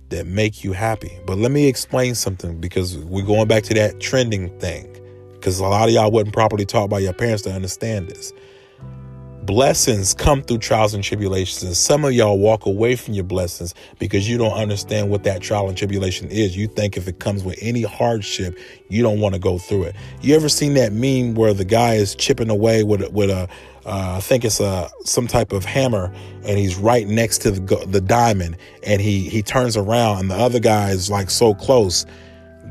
that 0.09 0.25
make 0.25 0.63
you 0.63 0.73
happy. 0.73 1.17
But 1.25 1.37
let 1.37 1.51
me 1.51 1.67
explain 1.67 2.15
something 2.15 2.59
because 2.59 2.97
we're 2.97 3.25
going 3.25 3.47
back 3.47 3.63
to 3.63 3.73
that 3.75 3.99
trending 3.99 4.57
thing. 4.59 4.91
Because 5.33 5.59
a 5.59 5.63
lot 5.63 5.87
of 5.87 5.93
y'all 5.93 6.09
wasn't 6.09 6.33
properly 6.33 6.65
taught 6.65 6.89
by 6.89 6.99
your 6.99 7.13
parents 7.13 7.43
to 7.43 7.51
understand 7.51 8.09
this 8.09 8.33
blessings 9.45 10.13
come 10.13 10.41
through 10.41 10.59
trials 10.59 10.93
and 10.93 11.03
tribulations. 11.03 11.63
And 11.63 11.75
some 11.75 12.05
of 12.05 12.13
y'all 12.13 12.39
walk 12.39 12.65
away 12.65 12.95
from 12.95 13.13
your 13.13 13.23
blessings 13.23 13.73
because 13.99 14.27
you 14.27 14.37
don't 14.37 14.53
understand 14.53 15.09
what 15.09 15.23
that 15.23 15.41
trial 15.41 15.67
and 15.67 15.77
tribulation 15.77 16.29
is. 16.29 16.57
You 16.57 16.67
think 16.67 16.97
if 16.97 17.07
it 17.07 17.19
comes 17.19 17.43
with 17.43 17.57
any 17.61 17.83
hardship, 17.83 18.57
you 18.89 19.01
don't 19.03 19.19
want 19.19 19.35
to 19.35 19.39
go 19.39 19.57
through 19.57 19.83
it. 19.83 19.95
You 20.21 20.35
ever 20.35 20.49
seen 20.49 20.73
that 20.75 20.93
meme 20.93 21.35
where 21.35 21.53
the 21.53 21.65
guy 21.65 21.95
is 21.95 22.15
chipping 22.15 22.49
away 22.49 22.83
with 22.83 23.07
with 23.11 23.29
a 23.29 23.47
uh, 23.85 24.15
I 24.17 24.19
think 24.19 24.43
it's 24.43 24.59
a 24.59 24.89
some 25.03 25.27
type 25.27 25.51
of 25.51 25.63
hammer, 25.63 26.11
and 26.43 26.57
he's 26.57 26.75
right 26.75 27.07
next 27.07 27.39
to 27.39 27.51
the 27.51 27.85
the 27.85 28.01
diamond, 28.01 28.57
and 28.81 28.99
he 28.99 29.29
he 29.29 29.43
turns 29.43 29.77
around, 29.77 30.21
and 30.21 30.31
the 30.31 30.35
other 30.35 30.59
guy 30.59 30.89
is 30.89 31.11
like 31.11 31.29
so 31.29 31.53
close. 31.53 32.05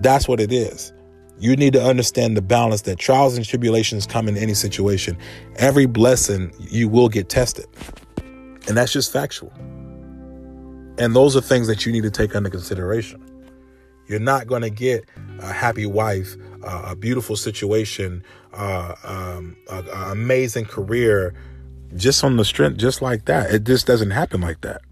That's 0.01 0.27
what 0.27 0.41
it 0.41 0.53
is. 0.53 0.93
You 1.39 1.57
need 1.57 1.73
to 1.73 1.83
understand 1.83 2.37
the 2.37 2.43
balance 2.43 2.83
that 2.83 2.99
trials 2.99 3.37
and 3.37 3.45
tribulations 3.45 4.07
come 4.07 4.29
in 4.29 4.37
any 4.37 4.55
situation. 4.55 5.19
Every 5.57 5.87
blessing, 5.87 6.53
you 6.59 6.89
will 6.89 7.09
get 7.09 7.29
tested. 7.29 7.67
And 8.67 8.77
that's 8.77 8.93
just 8.93 9.13
factual. 9.13 9.53
And 10.97 11.15
those 11.15 11.37
are 11.37 11.41
things 11.41 11.67
that 11.67 11.85
you 11.85 11.93
need 11.93 12.05
to 12.05 12.11
take 12.11 12.37
under 12.37 12.49
consideration. 12.49 13.21
You're 14.07 14.21
not 14.21 14.47
going 14.47 14.63
to 14.63 14.71
get 14.71 15.05
a 15.41 15.53
happy 15.53 15.87
wife, 15.87 16.37
uh, 16.63 16.87
a 16.89 16.97
beautiful 16.97 17.37
situation, 17.37 18.23
uh, 18.53 18.95
um, 19.03 19.57
an 19.71 19.89
amazing 19.89 20.67
career 20.67 21.35
just 21.97 22.25
on 22.25 22.37
the 22.37 22.45
strength, 22.45 22.79
just 22.79 23.03
like 23.03 23.25
that. 23.27 23.53
It 23.53 23.65
just 23.65 23.87
doesn't 23.87 24.11
happen 24.11 24.41
like 24.41 24.61
that. 24.63 24.83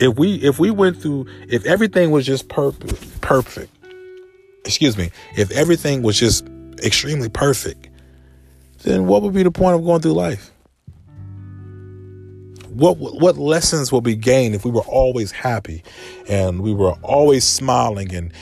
If 0.00 0.18
we 0.18 0.36
if 0.36 0.58
we 0.58 0.70
went 0.70 1.00
through, 1.00 1.26
if 1.48 1.66
everything 1.66 2.10
was 2.10 2.24
just 2.24 2.48
perfect, 2.48 3.20
perfect, 3.20 3.74
excuse 4.64 4.96
me, 4.96 5.10
if 5.36 5.50
everything 5.52 6.02
was 6.02 6.18
just 6.18 6.46
extremely 6.82 7.28
perfect, 7.28 7.88
then 8.82 9.06
what 9.06 9.22
would 9.22 9.34
be 9.34 9.42
the 9.42 9.50
point 9.50 9.76
of 9.76 9.84
going 9.84 10.00
through 10.00 10.12
life? 10.12 10.50
What 12.68 12.98
what 12.98 13.36
lessons 13.36 13.90
will 13.90 14.00
be 14.00 14.14
gained 14.14 14.54
if 14.54 14.64
we 14.64 14.70
were 14.70 14.82
always 14.82 15.32
happy 15.32 15.82
and 16.28 16.60
we 16.62 16.72
were 16.72 16.92
always 17.02 17.44
smiling 17.44 18.14
and 18.14 18.32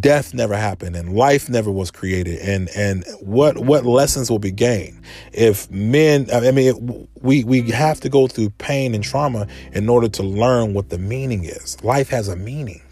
death 0.00 0.34
never 0.34 0.56
happened 0.56 0.96
and 0.96 1.14
life 1.14 1.48
never 1.48 1.70
was 1.70 1.90
created 1.90 2.38
and 2.40 2.68
and 2.76 3.04
what 3.20 3.58
what 3.58 3.86
lessons 3.86 4.30
will 4.30 4.38
be 4.38 4.50
gained 4.50 5.00
if 5.32 5.70
men 5.70 6.26
I 6.32 6.50
mean 6.50 7.08
we 7.22 7.44
we 7.44 7.70
have 7.70 8.00
to 8.00 8.08
go 8.08 8.26
through 8.26 8.50
pain 8.50 8.94
and 8.94 9.02
trauma 9.02 9.46
in 9.72 9.88
order 9.88 10.08
to 10.08 10.22
learn 10.24 10.74
what 10.74 10.90
the 10.90 10.98
meaning 10.98 11.44
is. 11.44 11.82
Life 11.82 12.08
has 12.10 12.28
a 12.28 12.36
meaning 12.36 12.82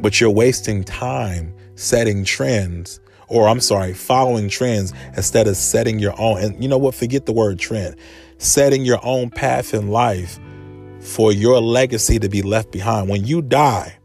but 0.00 0.20
you're 0.20 0.30
wasting 0.30 0.84
time 0.84 1.54
setting 1.76 2.24
trends 2.24 3.00
or 3.30 3.48
I'm 3.48 3.60
sorry, 3.60 3.94
following 3.94 4.48
trends 4.48 4.92
instead 5.16 5.46
of 5.46 5.56
setting 5.56 5.98
your 6.00 6.20
own. 6.20 6.42
And 6.42 6.62
you 6.62 6.68
know 6.68 6.78
what? 6.78 6.96
Forget 6.96 7.26
the 7.26 7.32
word 7.32 7.58
trend. 7.60 7.96
Setting 8.38 8.84
your 8.84 8.98
own 9.04 9.30
path 9.30 9.72
in 9.72 9.88
life 9.88 10.38
for 11.00 11.32
your 11.32 11.60
legacy 11.60 12.18
to 12.18 12.28
be 12.28 12.42
left 12.42 12.72
behind. 12.72 13.08
When 13.08 13.24
you 13.24 13.40
die, 13.40 13.96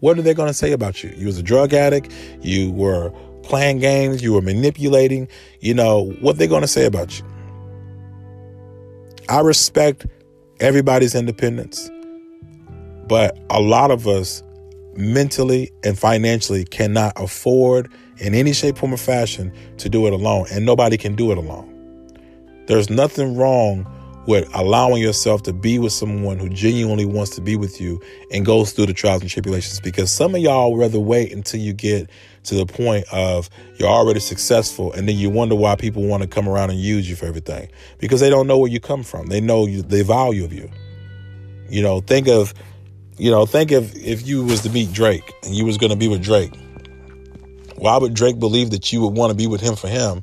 what 0.00 0.18
are 0.18 0.22
they 0.22 0.32
going 0.32 0.48
to 0.48 0.54
say 0.54 0.72
about 0.72 1.04
you? 1.04 1.12
You 1.14 1.26
was 1.26 1.38
a 1.38 1.42
drug 1.42 1.74
addict. 1.74 2.10
You 2.40 2.72
were 2.72 3.12
playing 3.42 3.80
games. 3.80 4.22
You 4.22 4.32
were 4.32 4.40
manipulating. 4.40 5.28
You 5.60 5.74
know, 5.74 6.12
what 6.20 6.38
they're 6.38 6.48
going 6.48 6.62
to 6.62 6.68
say 6.68 6.86
about 6.86 7.18
you? 7.18 7.26
I 9.28 9.40
respect 9.40 10.06
everybody's 10.58 11.14
independence, 11.14 11.90
but 13.06 13.38
a 13.50 13.60
lot 13.60 13.90
of 13.90 14.08
us 14.08 14.42
mentally 14.96 15.72
and 15.84 15.98
financially 15.98 16.64
cannot 16.64 17.12
afford 17.16 17.90
in 18.18 18.34
any 18.34 18.52
shape, 18.52 18.78
form, 18.78 18.94
or 18.94 18.98
fashion 18.98 19.52
to 19.78 19.88
do 19.88 20.06
it 20.06 20.12
alone. 20.12 20.46
And 20.52 20.66
nobody 20.66 20.96
can 20.96 21.16
do 21.16 21.32
it 21.32 21.38
alone. 21.38 21.68
There's 22.66 22.90
nothing 22.90 23.36
wrong 23.36 23.86
with 24.26 24.48
allowing 24.54 25.02
yourself 25.02 25.42
to 25.42 25.52
be 25.52 25.78
with 25.78 25.92
someone 25.92 26.38
who 26.38 26.48
genuinely 26.48 27.04
wants 27.04 27.34
to 27.34 27.40
be 27.40 27.56
with 27.56 27.80
you 27.80 28.00
and 28.30 28.44
goes 28.44 28.72
through 28.72 28.86
the 28.86 28.92
trials 28.92 29.22
and 29.22 29.30
tribulations 29.30 29.80
because 29.80 30.10
some 30.10 30.34
of 30.34 30.40
y'all 30.40 30.76
rather 30.76 31.00
wait 31.00 31.32
until 31.32 31.58
you 31.58 31.72
get 31.72 32.08
to 32.44 32.54
the 32.54 32.66
point 32.66 33.04
of 33.12 33.48
you're 33.76 33.88
already 33.88 34.20
successful 34.20 34.92
and 34.92 35.08
then 35.08 35.16
you 35.16 35.30
wonder 35.30 35.54
why 35.54 35.74
people 35.74 36.04
want 36.04 36.22
to 36.22 36.28
come 36.28 36.48
around 36.48 36.70
and 36.70 36.78
use 36.78 37.08
you 37.08 37.16
for 37.16 37.26
everything 37.26 37.68
because 37.98 38.20
they 38.20 38.30
don't 38.30 38.46
know 38.46 38.58
where 38.58 38.70
you 38.70 38.78
come 38.78 39.02
from. 39.02 39.26
They 39.26 39.40
know 39.40 39.66
you, 39.66 39.82
the 39.82 40.04
value 40.04 40.44
of 40.44 40.52
you. 40.52 40.70
You 41.68 41.82
know, 41.82 42.00
think 42.00 42.28
of 42.28 42.52
You 43.20 43.30
know, 43.30 43.44
think 43.44 43.70
if 43.70 43.94
if 43.94 44.26
you 44.26 44.46
was 44.46 44.62
to 44.62 44.70
meet 44.70 44.94
Drake 44.94 45.30
and 45.42 45.54
you 45.54 45.66
was 45.66 45.76
going 45.76 45.90
to 45.90 45.96
be 45.96 46.08
with 46.08 46.22
Drake, 46.22 46.54
why 47.76 47.98
would 47.98 48.14
Drake 48.14 48.38
believe 48.38 48.70
that 48.70 48.94
you 48.94 49.02
would 49.02 49.14
want 49.14 49.30
to 49.30 49.36
be 49.36 49.46
with 49.46 49.60
him 49.60 49.76
for 49.76 49.88
him 49.88 50.22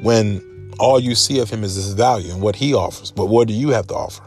when 0.00 0.72
all 0.78 0.98
you 0.98 1.14
see 1.14 1.40
of 1.40 1.50
him 1.50 1.62
is 1.62 1.74
his 1.74 1.92
value 1.92 2.32
and 2.32 2.40
what 2.40 2.56
he 2.56 2.72
offers? 2.72 3.10
But 3.10 3.26
what 3.26 3.48
do 3.48 3.52
you 3.52 3.68
have 3.68 3.86
to 3.88 3.94
offer? 3.94 4.22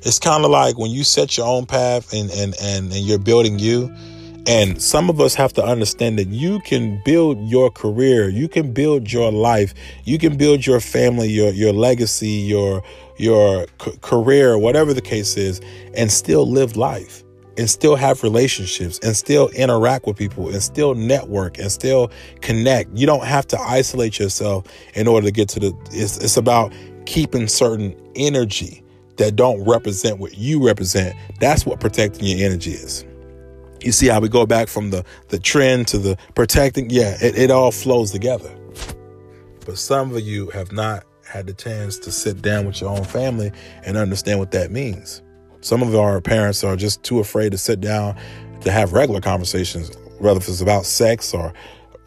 It's 0.00 0.18
kind 0.20 0.46
of 0.46 0.50
like 0.50 0.78
when 0.78 0.90
you 0.90 1.04
set 1.04 1.36
your 1.36 1.46
own 1.46 1.66
path 1.66 2.14
and, 2.14 2.30
and, 2.30 2.54
and, 2.62 2.90
and 2.90 3.04
you're 3.04 3.18
building 3.18 3.58
you. 3.58 3.94
And 4.46 4.80
some 4.80 5.10
of 5.10 5.20
us 5.20 5.34
have 5.34 5.52
to 5.54 5.64
understand 5.64 6.18
that 6.20 6.28
you 6.28 6.60
can 6.60 7.02
build 7.04 7.46
your 7.48 7.68
career, 7.68 8.28
you 8.28 8.48
can 8.48 8.72
build 8.72 9.12
your 9.12 9.32
life, 9.32 9.74
you 10.04 10.18
can 10.18 10.36
build 10.36 10.64
your 10.64 10.78
family, 10.78 11.28
your 11.28 11.50
your 11.50 11.72
legacy, 11.72 12.28
your 12.28 12.84
your 13.16 13.66
c- 13.82 13.96
career, 14.02 14.58
whatever 14.58 14.92
the 14.92 15.00
case 15.00 15.36
is, 15.36 15.60
and 15.94 16.10
still 16.10 16.48
live 16.50 16.76
life 16.76 17.22
and 17.58 17.70
still 17.70 17.96
have 17.96 18.22
relationships 18.22 18.98
and 19.00 19.16
still 19.16 19.48
interact 19.50 20.06
with 20.06 20.16
people 20.16 20.48
and 20.48 20.62
still 20.62 20.94
network 20.94 21.58
and 21.58 21.70
still 21.72 22.10
connect. 22.40 22.90
You 22.96 23.06
don't 23.06 23.24
have 23.24 23.46
to 23.48 23.58
isolate 23.58 24.18
yourself 24.18 24.66
in 24.94 25.08
order 25.08 25.26
to 25.26 25.32
get 25.32 25.48
to 25.50 25.60
the 25.60 25.76
it's, 25.90 26.18
it's 26.18 26.36
about 26.36 26.72
keeping 27.06 27.48
certain 27.48 27.96
energy 28.14 28.82
that 29.16 29.36
don't 29.36 29.64
represent 29.64 30.18
what 30.18 30.36
you 30.36 30.64
represent. 30.64 31.16
That's 31.40 31.64
what 31.64 31.80
protecting 31.80 32.26
your 32.26 32.46
energy 32.46 32.72
is. 32.72 33.04
You 33.80 33.92
see 33.92 34.08
how 34.08 34.20
we 34.20 34.28
go 34.28 34.46
back 34.46 34.68
from 34.68 34.90
the 34.90 35.04
the 35.28 35.38
trend 35.38 35.88
to 35.88 35.98
the 35.98 36.18
protecting? 36.34 36.90
Yeah, 36.90 37.16
it, 37.22 37.38
it 37.38 37.50
all 37.50 37.70
flows 37.70 38.10
together. 38.10 38.54
But 39.64 39.78
some 39.78 40.14
of 40.14 40.20
you 40.20 40.50
have 40.50 40.72
not 40.72 41.04
had 41.28 41.46
the 41.46 41.54
chance 41.54 41.98
to 41.98 42.12
sit 42.12 42.42
down 42.42 42.66
with 42.66 42.80
your 42.80 42.90
own 42.90 43.04
family 43.04 43.52
and 43.84 43.96
understand 43.96 44.38
what 44.38 44.52
that 44.52 44.70
means. 44.70 45.22
Some 45.60 45.82
of 45.82 45.94
our 45.94 46.20
parents 46.20 46.62
are 46.62 46.76
just 46.76 47.02
too 47.02 47.18
afraid 47.18 47.52
to 47.52 47.58
sit 47.58 47.80
down 47.80 48.16
to 48.60 48.70
have 48.70 48.92
regular 48.92 49.20
conversations, 49.20 49.90
whether 50.18 50.38
it's 50.38 50.60
about 50.60 50.86
sex 50.86 51.34
or 51.34 51.52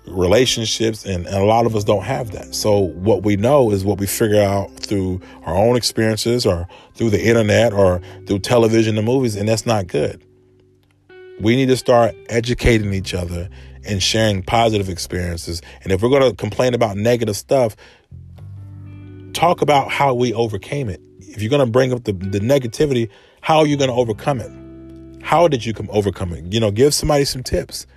relationships, 0.07 1.05
and, 1.05 1.27
and, 1.27 1.35
a 1.35 1.43
lot 1.43 1.65
of 1.65 1.75
us 1.75 1.83
don't 1.83 2.03
have 2.03 2.31
that. 2.31 2.55
So 2.55 2.79
what 2.79 3.23
we 3.23 3.35
know 3.35 3.71
is 3.71 3.85
what 3.85 3.99
we 3.99 4.07
figure 4.07 4.41
out 4.41 4.71
through 4.79 5.21
our 5.43 5.55
own 5.55 5.75
experiences 5.75 6.45
or 6.45 6.67
through 6.95 7.11
the 7.11 7.23
internet 7.23 7.73
or 7.73 8.01
through 8.25 8.39
television 8.39 8.97
and 8.97 9.05
movies, 9.05 9.35
and 9.35 9.47
that's 9.47 9.65
not 9.65 9.87
good. 9.87 10.23
We 11.39 11.55
need 11.55 11.67
to 11.67 11.77
start 11.77 12.15
educating 12.29 12.93
each 12.93 13.13
other 13.13 13.49
and 13.85 14.01
sharing 14.01 14.43
positive 14.43 14.89
experiences. 14.89 15.61
And 15.83 15.91
if 15.91 16.01
we're 16.01 16.09
going 16.09 16.29
to 16.29 16.35
complain 16.35 16.73
about 16.73 16.97
negative 16.97 17.37
stuff, 17.37 17.75
talk 19.39 19.61
about 19.61 19.89
how 19.89 20.13
we 20.13 20.33
overcame 20.33 20.89
it. 20.89 21.01
If 21.19 21.41
you're 21.41 21.49
going 21.49 21.65
to 21.65 21.71
bring 21.71 21.93
up 21.93 22.03
the, 22.03 22.11
the 22.11 22.39
negativity, 22.39 23.09
how 23.39 23.59
are 23.59 23.65
you 23.65 23.77
going 23.77 23.89
to 23.89 23.95
overcome 23.95 24.41
it? 24.41 25.23
How 25.23 25.47
did 25.47 25.65
you 25.65 25.73
come 25.73 25.87
overcome 25.91 26.33
it? 26.33 26.51
You 26.51 26.59
know, 26.59 26.71
give 26.71 26.93
somebody 26.93 27.23
some 27.23 27.43
tips. 27.43 27.87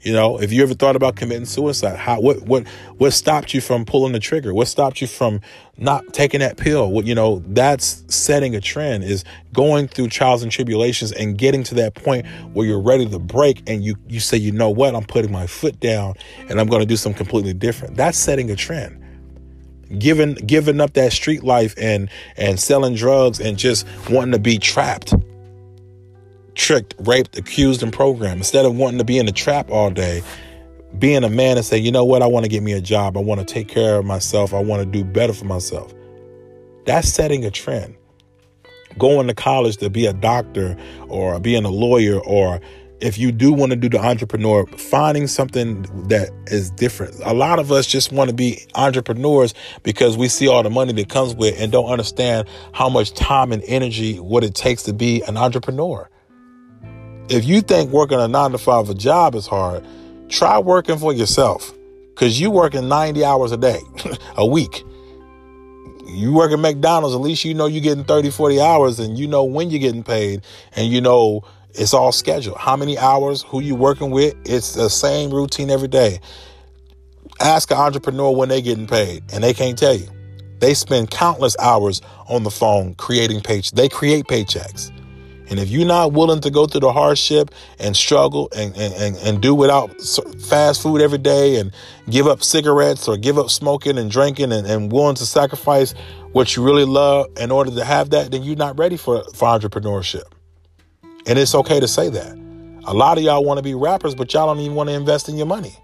You 0.00 0.12
know, 0.12 0.40
if 0.40 0.52
you 0.52 0.62
ever 0.62 0.74
thought 0.74 0.94
about 0.94 1.16
committing 1.16 1.46
suicide, 1.46 1.96
how 1.96 2.20
what 2.20 2.42
what 2.42 2.68
what 2.98 3.12
stopped 3.12 3.54
you 3.54 3.60
from 3.60 3.84
pulling 3.84 4.12
the 4.12 4.20
trigger? 4.20 4.54
What 4.54 4.68
stopped 4.68 5.00
you 5.00 5.08
from 5.08 5.40
not 5.78 6.04
taking 6.12 6.38
that 6.40 6.58
pill? 6.58 6.92
What 6.92 7.06
you 7.06 7.14
know, 7.14 7.42
that's 7.46 8.04
setting 8.14 8.54
a 8.54 8.60
trend 8.60 9.02
is 9.02 9.24
going 9.52 9.88
through 9.88 10.08
trials 10.08 10.44
and 10.44 10.52
tribulations 10.52 11.10
and 11.10 11.36
getting 11.36 11.64
to 11.64 11.74
that 11.76 11.94
point 11.94 12.26
where 12.52 12.66
you're 12.66 12.80
ready 12.80 13.08
to 13.08 13.18
break 13.18 13.68
and 13.68 13.82
you 13.82 13.96
you 14.06 14.20
say, 14.20 14.36
"You 14.36 14.52
know 14.52 14.70
what? 14.70 14.94
I'm 14.94 15.04
putting 15.04 15.32
my 15.32 15.48
foot 15.48 15.80
down 15.80 16.14
and 16.48 16.60
I'm 16.60 16.68
to 16.68 16.86
do 16.86 16.96
something 16.96 17.18
completely 17.18 17.54
different." 17.54 17.96
That's 17.96 18.18
setting 18.18 18.50
a 18.50 18.56
trend 18.56 19.02
giving 19.98 20.34
giving 20.34 20.80
up 20.80 20.94
that 20.94 21.12
street 21.12 21.42
life 21.42 21.74
and 21.78 22.08
and 22.36 22.58
selling 22.58 22.94
drugs 22.94 23.40
and 23.40 23.58
just 23.58 23.86
wanting 24.10 24.32
to 24.32 24.38
be 24.38 24.58
trapped 24.58 25.14
tricked 26.54 26.94
raped 27.00 27.38
accused 27.38 27.82
and 27.82 27.92
programmed. 27.92 28.38
Instead 28.38 28.64
of 28.64 28.76
wanting 28.76 28.98
to 28.98 29.04
be 29.04 29.18
in 29.18 29.26
the 29.26 29.32
trap 29.32 29.70
all 29.70 29.90
day 29.90 30.22
being 30.98 31.24
a 31.24 31.28
man 31.28 31.56
and 31.56 31.66
say 31.66 31.76
you 31.76 31.92
know 31.92 32.04
what? 32.04 32.22
I 32.22 32.26
want 32.26 32.44
to 32.44 32.48
get 32.50 32.62
me 32.62 32.72
a 32.72 32.80
job. 32.80 33.16
I 33.16 33.20
want 33.20 33.46
to 33.46 33.46
take 33.46 33.68
care 33.68 33.96
of 33.96 34.04
myself. 34.04 34.54
I 34.54 34.60
want 34.60 34.82
to 34.82 34.86
do 34.86 35.04
better 35.04 35.32
for 35.32 35.44
myself. 35.44 35.92
That's 36.86 37.08
setting 37.08 37.44
a 37.44 37.50
trend. 37.50 37.94
Going 38.98 39.26
to 39.26 39.34
college 39.34 39.76
to 39.78 39.90
be 39.90 40.06
a 40.06 40.14
doctor 40.14 40.76
or 41.08 41.38
being 41.38 41.64
a 41.64 41.70
lawyer 41.70 42.18
or 42.20 42.60
if 43.00 43.18
you 43.18 43.30
do 43.30 43.52
want 43.52 43.70
to 43.70 43.76
do 43.76 43.88
the 43.88 43.98
entrepreneur, 43.98 44.66
finding 44.66 45.26
something 45.26 45.82
that 46.08 46.30
is 46.46 46.70
different. 46.70 47.14
A 47.24 47.34
lot 47.34 47.58
of 47.58 47.70
us 47.70 47.86
just 47.86 48.10
want 48.10 48.30
to 48.30 48.34
be 48.34 48.66
entrepreneurs 48.74 49.52
because 49.82 50.16
we 50.16 50.28
see 50.28 50.48
all 50.48 50.62
the 50.62 50.70
money 50.70 50.92
that 50.94 51.08
comes 51.08 51.34
with 51.34 51.60
and 51.60 51.70
don't 51.70 51.90
understand 51.90 52.48
how 52.72 52.88
much 52.88 53.12
time 53.12 53.52
and 53.52 53.62
energy 53.64 54.18
what 54.18 54.44
it 54.44 54.54
takes 54.54 54.82
to 54.84 54.94
be 54.94 55.22
an 55.22 55.36
entrepreneur. 55.36 56.08
If 57.28 57.44
you 57.44 57.60
think 57.60 57.90
working 57.90 58.18
a 58.18 58.28
9 58.28 58.52
to 58.52 58.58
5 58.58 58.88
a 58.88 58.94
job 58.94 59.34
is 59.34 59.46
hard, 59.46 59.84
try 60.28 60.58
working 60.58 60.98
for 60.98 61.12
yourself 61.12 61.72
cuz 62.14 62.40
you 62.40 62.50
working 62.50 62.88
90 62.88 63.24
hours 63.24 63.52
a 63.52 63.58
day, 63.58 63.80
a 64.36 64.46
week. 64.46 64.84
You 66.06 66.32
work 66.32 66.52
at 66.52 66.58
McDonald's, 66.60 67.14
at 67.14 67.20
least 67.20 67.44
you 67.44 67.52
know 67.52 67.66
you're 67.66 67.82
getting 67.82 68.04
30, 68.04 68.30
40 68.30 68.60
hours 68.60 69.00
and 69.00 69.18
you 69.18 69.26
know 69.26 69.44
when 69.44 69.70
you're 69.70 69.80
getting 69.80 70.04
paid 70.04 70.40
and 70.74 70.86
you 70.90 71.00
know 71.00 71.42
it's 71.76 71.94
all 71.94 72.12
scheduled. 72.12 72.58
How 72.58 72.76
many 72.76 72.98
hours, 72.98 73.42
who 73.42 73.60
you 73.60 73.74
working 73.74 74.10
with, 74.10 74.34
it's 74.44 74.74
the 74.74 74.88
same 74.88 75.30
routine 75.30 75.70
every 75.70 75.88
day. 75.88 76.20
Ask 77.40 77.70
an 77.70 77.76
entrepreneur 77.76 78.34
when 78.34 78.48
they 78.48 78.62
getting 78.62 78.86
paid, 78.86 79.24
and 79.32 79.44
they 79.44 79.52
can't 79.52 79.78
tell 79.78 79.94
you. 79.94 80.08
They 80.58 80.72
spend 80.74 81.10
countless 81.10 81.56
hours 81.58 82.00
on 82.28 82.42
the 82.42 82.50
phone 82.50 82.94
creating 82.94 83.40
paychecks. 83.40 83.72
They 83.72 83.88
create 83.88 84.24
paychecks. 84.26 84.90
And 85.48 85.60
if 85.60 85.68
you're 85.68 85.86
not 85.86 86.12
willing 86.12 86.40
to 86.40 86.50
go 86.50 86.66
through 86.66 86.80
the 86.80 86.92
hardship 86.92 87.50
and 87.78 87.96
struggle 87.96 88.48
and, 88.56 88.76
and, 88.76 88.94
and, 88.94 89.16
and, 89.18 89.40
do 89.40 89.54
without 89.54 89.90
fast 90.40 90.82
food 90.82 91.00
every 91.00 91.18
day 91.18 91.60
and 91.60 91.72
give 92.10 92.26
up 92.26 92.42
cigarettes 92.42 93.06
or 93.06 93.16
give 93.16 93.38
up 93.38 93.50
smoking 93.50 93.96
and 93.96 94.10
drinking 94.10 94.50
and, 94.50 94.66
and 94.66 94.90
willing 94.90 95.14
to 95.16 95.26
sacrifice 95.26 95.94
what 96.32 96.56
you 96.56 96.64
really 96.64 96.84
love 96.84 97.26
in 97.38 97.52
order 97.52 97.70
to 97.70 97.84
have 97.84 98.10
that, 98.10 98.32
then 98.32 98.42
you're 98.42 98.56
not 98.56 98.76
ready 98.76 98.96
for, 98.96 99.22
for 99.34 99.46
entrepreneurship. 99.46 100.24
And 101.26 101.38
it's 101.38 101.54
okay 101.54 101.80
to 101.80 101.88
say 101.88 102.08
that. 102.08 102.38
A 102.84 102.94
lot 102.94 103.18
of 103.18 103.24
y'all 103.24 103.44
want 103.44 103.58
to 103.58 103.62
be 103.62 103.74
rappers, 103.74 104.14
but 104.14 104.32
y'all 104.32 104.46
don't 104.46 104.62
even 104.62 104.76
want 104.76 104.88
to 104.88 104.94
invest 104.94 105.28
in 105.28 105.36
your 105.36 105.46
money. 105.46 105.74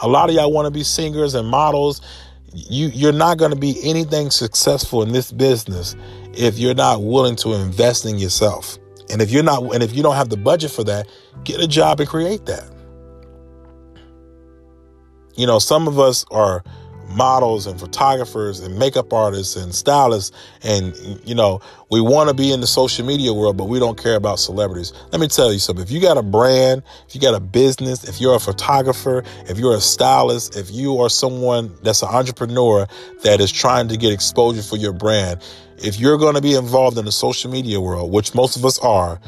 A 0.00 0.08
lot 0.08 0.28
of 0.28 0.36
y'all 0.36 0.52
want 0.52 0.66
to 0.66 0.70
be 0.70 0.84
singers 0.84 1.34
and 1.34 1.48
models. 1.48 2.00
You 2.54 2.86
you're 2.88 3.12
not 3.12 3.36
going 3.36 3.50
to 3.50 3.58
be 3.58 3.76
anything 3.82 4.30
successful 4.30 5.02
in 5.02 5.12
this 5.12 5.32
business 5.32 5.96
if 6.34 6.58
you're 6.58 6.74
not 6.74 7.02
willing 7.02 7.34
to 7.36 7.52
invest 7.54 8.06
in 8.06 8.16
yourself. 8.16 8.78
And 9.10 9.20
if 9.20 9.30
you're 9.30 9.42
not 9.42 9.74
and 9.74 9.82
if 9.82 9.94
you 9.94 10.02
don't 10.02 10.14
have 10.14 10.28
the 10.28 10.36
budget 10.36 10.70
for 10.70 10.84
that, 10.84 11.08
get 11.42 11.60
a 11.60 11.66
job 11.66 11.98
and 11.98 12.08
create 12.08 12.46
that. 12.46 12.70
You 15.34 15.46
know, 15.46 15.58
some 15.58 15.88
of 15.88 15.98
us 15.98 16.24
are 16.30 16.62
models 17.18 17.66
and 17.66 17.80
photographers 17.80 18.60
and 18.60 18.78
makeup 18.78 19.12
artists 19.12 19.56
and 19.56 19.74
stylists 19.74 20.34
and 20.62 20.96
you 21.24 21.34
know 21.34 21.60
we 21.90 22.00
want 22.00 22.28
to 22.28 22.34
be 22.34 22.52
in 22.52 22.60
the 22.60 22.66
social 22.66 23.04
media 23.04 23.34
world 23.34 23.56
but 23.56 23.64
we 23.64 23.80
don't 23.80 24.00
care 24.00 24.14
about 24.14 24.38
celebrities. 24.38 24.92
Let 25.10 25.20
me 25.20 25.26
tell 25.26 25.52
you 25.52 25.58
something. 25.58 25.82
If 25.82 25.90
you 25.90 26.00
got 26.00 26.16
a 26.16 26.22
brand 26.22 26.84
if 27.08 27.16
you 27.16 27.20
got 27.20 27.34
a 27.34 27.40
business 27.40 28.08
if 28.08 28.20
you're 28.20 28.36
a 28.36 28.40
photographer 28.40 29.24
if 29.48 29.58
you're 29.58 29.74
a 29.74 29.80
stylist 29.80 30.56
if 30.56 30.70
you 30.70 30.98
are 30.98 31.10
someone 31.10 31.76
that's 31.82 32.02
an 32.02 32.08
entrepreneur 32.08 32.86
that 33.24 33.40
is 33.40 33.50
trying 33.50 33.88
to 33.88 33.96
get 33.96 34.12
exposure 34.12 34.62
for 34.62 34.76
your 34.76 34.92
brand 34.92 35.42
if 35.78 35.98
you're 35.98 36.18
going 36.18 36.36
to 36.36 36.40
be 36.40 36.54
involved 36.54 36.98
in 36.98 37.04
the 37.04 37.12
social 37.12 37.50
media 37.50 37.80
world 37.80 38.12
which 38.12 38.32
most 38.32 38.56
of 38.56 38.64
us 38.64 38.78
are 38.78 39.20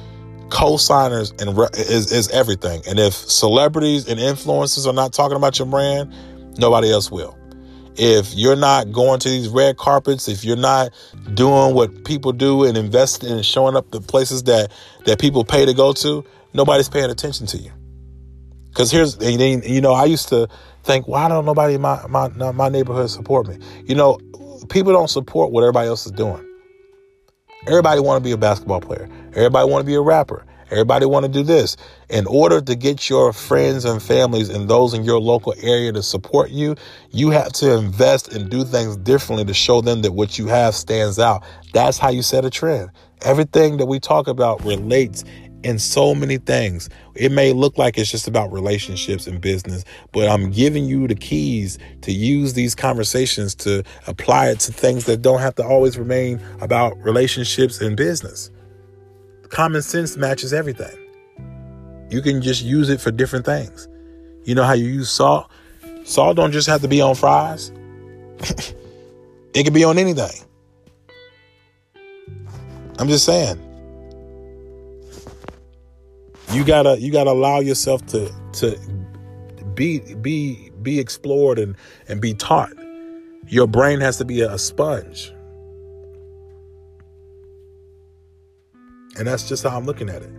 co-signers 0.51 1.33
and 1.41 1.57
re- 1.57 1.69
is, 1.75 2.13
is 2.13 2.29
everything. 2.31 2.83
And 2.89 2.99
if 2.99 3.15
celebrities 3.15 4.09
and 4.09 4.19
influencers 4.21 4.87
are 4.87 4.93
not 4.93 5.13
talking 5.13 5.37
about 5.37 5.59
your 5.59 5.67
brand 5.67 6.13
nobody 6.59 6.91
else 6.93 7.11
will 7.11 7.40
if 7.97 8.35
you're 8.35 8.57
not 8.57 8.93
going 8.93 9.21
to 9.21 9.29
these 9.29 9.49
red 9.49 9.77
carpets, 9.77 10.29
if 10.29 10.45
you're 10.45 10.57
not 10.57 10.91
doing 11.35 11.75
what 11.75 12.05
people 12.05 12.33
do 12.33 12.65
and 12.65 12.77
investing 12.77 13.31
and 13.31 13.45
showing 13.45 13.77
up 13.77 13.91
the 13.91 14.01
places 14.01 14.45
that 14.45 14.73
that 15.07 15.19
people 15.19 15.45
pay 15.45 15.67
to 15.67 15.75
go 15.75 15.93
to, 15.93 16.25
nobody's 16.55 16.89
paying 16.89 17.11
attention 17.11 17.47
to 17.49 17.59
you. 17.59 17.73
Because 18.69 18.91
here's, 18.91 19.17
and, 19.17 19.65
you 19.65 19.81
know, 19.81 19.93
I 19.93 20.05
used 20.05 20.29
to 20.29 20.49
think, 20.85 21.09
why 21.09 21.29
don't 21.29 21.45
nobody 21.45 21.75
in 21.75 21.81
my, 21.81 22.07
my, 22.09 22.29
my 22.53 22.69
neighborhood 22.69 23.11
support 23.11 23.49
me? 23.49 23.59
You 23.85 23.97
know, 23.97 24.19
people 24.69 24.93
don't 24.93 25.11
support 25.11 25.51
what 25.51 25.63
everybody 25.63 25.89
else 25.89 26.07
is 26.07 26.13
doing. 26.13 26.47
Everybody 27.67 28.01
want 28.01 28.23
to 28.23 28.25
be 28.27 28.33
a 28.33 28.37
basketball 28.37 28.81
player. 28.81 29.09
Everybody 29.35 29.69
want 29.69 29.83
to 29.83 29.87
be 29.87 29.95
a 29.95 30.01
rapper. 30.01 30.47
Everybody 30.71 31.07
want 31.07 31.27
to 31.27 31.33
do 31.33 31.43
this. 31.43 31.77
In 32.09 32.27
order 32.27 32.61
to 32.61 32.75
get 32.77 33.11
your 33.11 33.33
friends 33.33 33.85
and 33.85 34.01
families 34.01 34.49
and 34.49 34.69
those 34.69 34.95
in 34.95 35.05
your 35.05 35.21
local 35.21 35.55
area 35.63 35.93
to 35.93 36.03
support 36.03 36.51
you, 36.51 36.77
you 37.11 37.31
have 37.31 37.53
to 37.55 37.77
invest 37.77 38.33
and 38.33 38.49
do 38.49 38.65
things 38.65 38.97
differently 38.97 39.45
to 39.47 39.55
show 39.55 39.81
them 39.81 40.03
that 40.03 40.13
what 40.13 40.39
you 40.39 40.47
have 40.47 40.75
stands 40.75 41.19
out. 41.19 41.45
That's 41.73 41.99
how 41.99 42.11
you 42.11 42.23
set 42.23 42.45
a 42.45 42.51
trend. 42.51 42.91
Everything 43.23 43.79
that 43.79 43.87
we 43.87 43.99
talk 43.99 44.29
about 44.29 44.65
relates 44.65 45.25
in 45.63 45.79
so 45.79 46.15
many 46.15 46.39
things. 46.39 46.89
It 47.15 47.33
may 47.33 47.53
look 47.53 47.77
like 47.77 47.99
it's 47.99 48.11
just 48.11 48.29
about 48.29 48.53
relationships 48.53 49.27
and 49.27 49.41
business, 49.41 49.85
but 50.13 50.29
I'm 50.29 50.51
giving 50.51 50.85
you 50.85 51.07
the 51.07 51.15
keys 51.15 51.79
to 52.03 52.13
use 52.13 52.55
these 52.55 52.75
conversations 52.75 53.55
to 53.57 53.83
apply 54.07 54.51
it 54.51 54.61
to 54.61 54.73
things 54.73 55.05
that 55.05 55.21
don't 55.21 55.41
have 55.41 55.55
to 55.57 55.65
always 55.65 55.99
remain 55.99 56.41
about 56.61 56.97
relationships 57.03 57.81
and 57.81 57.97
business. 57.97 58.51
Common 59.51 59.83
sense 59.83 60.17
matches 60.17 60.53
everything. 60.53 60.97
You 62.09 62.23
can 62.23 62.43
just 62.43 62.63
use 62.63 62.89
it 62.89 63.01
for 63.01 63.11
different 63.11 63.45
things. 63.45 63.89
You 64.45 64.55
know 64.55 64.65
how 64.65 64.73
you 64.73 64.87
use 64.87 65.11
salt? 65.11 65.51
Salt 66.05 66.37
don't 66.37 66.53
just 66.53 66.67
have 66.67 66.81
to 66.83 66.89
be 66.89 67.01
on 67.01 67.15
fries. 67.15 67.71
it 69.55 69.65
can 69.65 69.73
be 69.73 69.85
on 69.85 69.99
anything. 69.99 70.47
I'm 72.99 73.09
just 73.09 73.25
saying 73.25 73.59
you 76.53 76.65
gotta 76.65 77.01
you 77.01 77.13
gotta 77.13 77.31
allow 77.31 77.61
yourself 77.61 78.05
to 78.07 78.31
to 78.53 78.79
be 79.75 80.01
be 80.17 80.71
be 80.83 80.99
explored 80.99 81.59
and 81.59 81.77
and 82.09 82.21
be 82.21 82.35
taught 82.35 82.73
your 83.47 83.67
brain 83.67 84.01
has 84.01 84.17
to 84.19 84.25
be 84.25 84.41
a, 84.41 84.59
sponge 84.59 85.33
and 89.21 89.29
that's 89.29 89.49
just 89.49 89.63
how 89.63 89.77
i'm 89.77 89.87
looking 89.87 90.09
at 90.09 90.23
it 90.23 90.33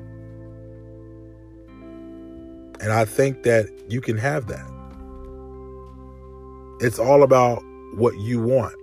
and 2.82 2.92
i 2.92 3.06
think 3.06 3.44
that 3.44 3.70
you 3.88 4.02
can 4.02 4.18
have 4.18 4.48
that 4.48 4.68
it's 6.82 7.00
all 7.00 7.24
about 7.24 7.64
what 7.96 8.18
you 8.18 8.42
want 8.42 8.76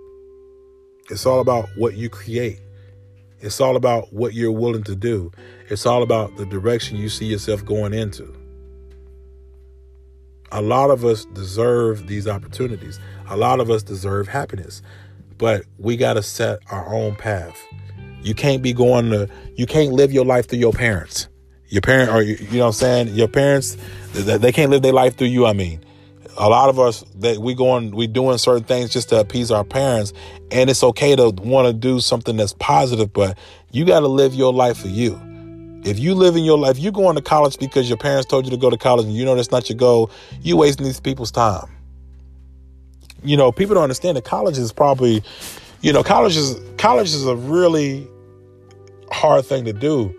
it's 1.11 1.27
all 1.27 1.39
about 1.39 1.69
what 1.75 1.93
you 1.95 2.09
create 2.09 2.59
it's 3.41 3.61
all 3.61 3.77
about 3.77 4.11
what 4.11 4.33
you're 4.33 4.51
willing 4.51 4.83
to 4.83 4.95
do. 4.95 5.31
It's 5.69 5.85
all 5.85 6.03
about 6.03 6.35
the 6.35 6.45
direction 6.45 6.97
you 6.97 7.09
see 7.09 7.25
yourself 7.25 7.63
going 7.63 7.93
into. 7.93 8.33
A 10.51 10.61
lot 10.61 10.89
of 10.89 11.05
us 11.05 11.25
deserve 11.25 12.07
these 12.07 12.27
opportunities. 12.27 12.99
A 13.29 13.37
lot 13.37 13.59
of 13.59 13.69
us 13.69 13.83
deserve 13.83 14.27
happiness. 14.27 14.81
But 15.37 15.63
we 15.77 15.95
got 15.95 16.13
to 16.13 16.23
set 16.23 16.59
our 16.69 16.93
own 16.93 17.15
path. 17.15 17.57
You 18.21 18.33
can't 18.33 18.61
be 18.61 18.73
going 18.73 19.09
to, 19.11 19.29
you 19.55 19.65
can't 19.65 19.93
live 19.93 20.11
your 20.11 20.25
life 20.25 20.47
through 20.47 20.59
your 20.59 20.73
parents. 20.73 21.27
Your 21.67 21.81
parent, 21.81 22.11
or 22.11 22.21
you 22.21 22.37
know 22.57 22.59
what 22.59 22.65
I'm 22.67 22.73
saying? 22.73 23.07
Your 23.09 23.27
parents, 23.27 23.77
they 24.13 24.51
can't 24.51 24.71
live 24.71 24.81
their 24.81 24.93
life 24.93 25.17
through 25.17 25.27
you, 25.27 25.45
I 25.45 25.53
mean 25.53 25.83
a 26.39 26.47
lot 26.47 26.69
of 26.69 26.79
us 26.79 27.03
that 27.15 27.37
we 27.39 27.53
going 27.53 27.91
we 27.91 28.07
doing 28.07 28.37
certain 28.37 28.63
things 28.63 28.89
just 28.89 29.09
to 29.09 29.19
appease 29.19 29.51
our 29.51 29.65
parents 29.65 30.13
and 30.51 30.69
it's 30.69 30.83
okay 30.83 31.15
to 31.15 31.29
want 31.29 31.67
to 31.67 31.73
do 31.73 31.99
something 31.99 32.37
that's 32.37 32.53
positive 32.53 33.11
but 33.11 33.37
you 33.71 33.85
got 33.85 33.99
to 33.99 34.07
live 34.07 34.33
your 34.33 34.53
life 34.53 34.77
for 34.77 34.87
you 34.87 35.19
if 35.83 35.99
you 35.99 36.15
live 36.15 36.37
in 36.37 36.43
your 36.45 36.57
life 36.57 36.79
you 36.79 36.91
going 36.91 37.15
to 37.15 37.21
college 37.21 37.57
because 37.59 37.89
your 37.89 37.97
parents 37.97 38.25
told 38.25 38.45
you 38.45 38.51
to 38.51 38.57
go 38.57 38.69
to 38.69 38.77
college 38.77 39.05
and 39.05 39.13
you 39.13 39.25
know 39.25 39.35
that's 39.35 39.51
not 39.51 39.69
your 39.69 39.77
goal 39.77 40.09
you 40.41 40.55
wasting 40.55 40.85
these 40.85 40.99
people's 40.99 41.31
time 41.31 41.67
you 43.21 43.35
know 43.35 43.51
people 43.51 43.75
don't 43.75 43.83
understand 43.83 44.15
that 44.15 44.23
college 44.23 44.57
is 44.57 44.71
probably 44.71 45.21
you 45.81 45.93
know 45.93 46.03
college 46.03 46.35
is 46.35 46.59
college 46.77 47.07
is 47.07 47.25
a 47.25 47.35
really 47.35 48.07
hard 49.11 49.45
thing 49.45 49.65
to 49.65 49.73
do 49.73 50.13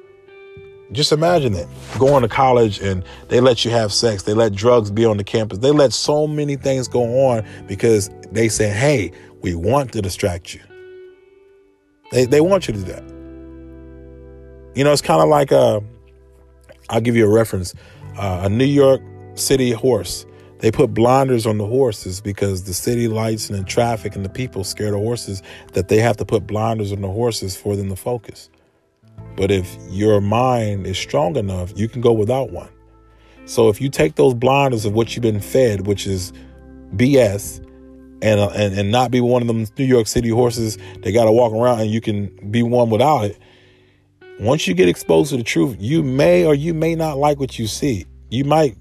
just 0.92 1.12
imagine 1.12 1.54
it 1.54 1.68
going 1.98 2.22
to 2.22 2.28
college 2.28 2.80
and 2.80 3.04
they 3.28 3.40
let 3.40 3.64
you 3.64 3.70
have 3.70 3.92
sex, 3.92 4.24
they 4.24 4.34
let 4.34 4.52
drugs 4.54 4.90
be 4.90 5.04
on 5.04 5.16
the 5.16 5.24
campus, 5.24 5.58
they 5.58 5.70
let 5.70 5.92
so 5.92 6.26
many 6.26 6.56
things 6.56 6.88
go 6.88 7.28
on 7.28 7.46
because 7.66 8.10
they 8.32 8.48
say, 8.48 8.68
hey, 8.70 9.12
we 9.40 9.54
want 9.54 9.92
to 9.92 10.02
distract 10.02 10.52
you. 10.54 10.60
They, 12.10 12.24
they 12.26 12.40
want 12.40 12.66
you 12.66 12.74
to 12.74 12.80
do 12.80 12.92
that. 12.92 13.04
You 14.74 14.84
know, 14.84 14.92
it's 14.92 15.02
kind 15.02 15.22
of 15.22 15.28
like 15.28 15.52
a, 15.52 15.56
uh, 15.56 15.80
I'll 16.88 17.00
give 17.00 17.14
you 17.14 17.24
a 17.24 17.32
reference 17.32 17.74
uh, 18.16 18.40
a 18.44 18.48
New 18.48 18.64
York 18.64 19.00
City 19.34 19.70
horse. 19.70 20.26
They 20.60 20.70
put 20.70 20.92
blinders 20.92 21.46
on 21.46 21.58
the 21.58 21.66
horses 21.66 22.20
because 22.20 22.64
the 22.64 22.74
city 22.74 23.08
lights 23.08 23.48
and 23.48 23.58
the 23.58 23.64
traffic 23.64 24.14
and 24.14 24.24
the 24.24 24.28
people 24.28 24.62
scare 24.62 24.90
the 24.90 24.98
horses 24.98 25.42
that 25.72 25.88
they 25.88 25.98
have 25.98 26.16
to 26.18 26.24
put 26.24 26.46
blinders 26.46 26.92
on 26.92 27.00
the 27.00 27.08
horses 27.08 27.56
for 27.56 27.76
them 27.76 27.88
to 27.88 27.96
focus. 27.96 28.50
But 29.36 29.50
if 29.50 29.76
your 29.88 30.20
mind 30.20 30.86
is 30.86 30.98
strong 30.98 31.36
enough, 31.36 31.72
you 31.76 31.88
can 31.88 32.00
go 32.00 32.12
without 32.12 32.50
one. 32.50 32.68
So 33.46 33.68
if 33.68 33.80
you 33.80 33.88
take 33.88 34.16
those 34.16 34.34
blinders 34.34 34.84
of 34.84 34.92
what 34.92 35.14
you've 35.14 35.22
been 35.22 35.40
fed, 35.40 35.86
which 35.86 36.06
is 36.06 36.32
BS, 36.94 37.66
and 38.22 38.38
uh, 38.38 38.50
and, 38.50 38.78
and 38.78 38.90
not 38.90 39.10
be 39.10 39.20
one 39.20 39.42
of 39.42 39.48
them 39.48 39.66
New 39.78 39.84
York 39.84 40.06
City 40.06 40.28
horses 40.28 40.76
that 41.02 41.12
got 41.12 41.24
to 41.24 41.32
walk 41.32 41.52
around 41.52 41.80
and 41.80 41.90
you 41.90 42.00
can 42.00 42.26
be 42.50 42.62
one 42.62 42.90
without 42.90 43.24
it. 43.24 43.38
Once 44.40 44.66
you 44.66 44.74
get 44.74 44.88
exposed 44.88 45.30
to 45.30 45.36
the 45.36 45.42
truth, 45.42 45.76
you 45.78 46.02
may 46.02 46.44
or 46.44 46.54
you 46.54 46.72
may 46.74 46.94
not 46.94 47.18
like 47.18 47.38
what 47.38 47.58
you 47.58 47.66
see. 47.66 48.06
You 48.30 48.44
might 48.44 48.76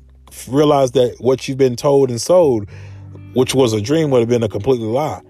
realize 0.47 0.91
that 0.91 1.15
what 1.19 1.47
you've 1.47 1.57
been 1.57 1.75
told 1.75 2.09
and 2.09 2.19
sold, 2.19 2.69
which 3.33 3.53
was 3.53 3.73
a 3.73 3.81
dream, 3.81 4.09
would 4.11 4.19
have 4.19 4.29
been 4.29 4.43
a 4.43 4.49
completely 4.49 4.87
lie. 4.87 5.21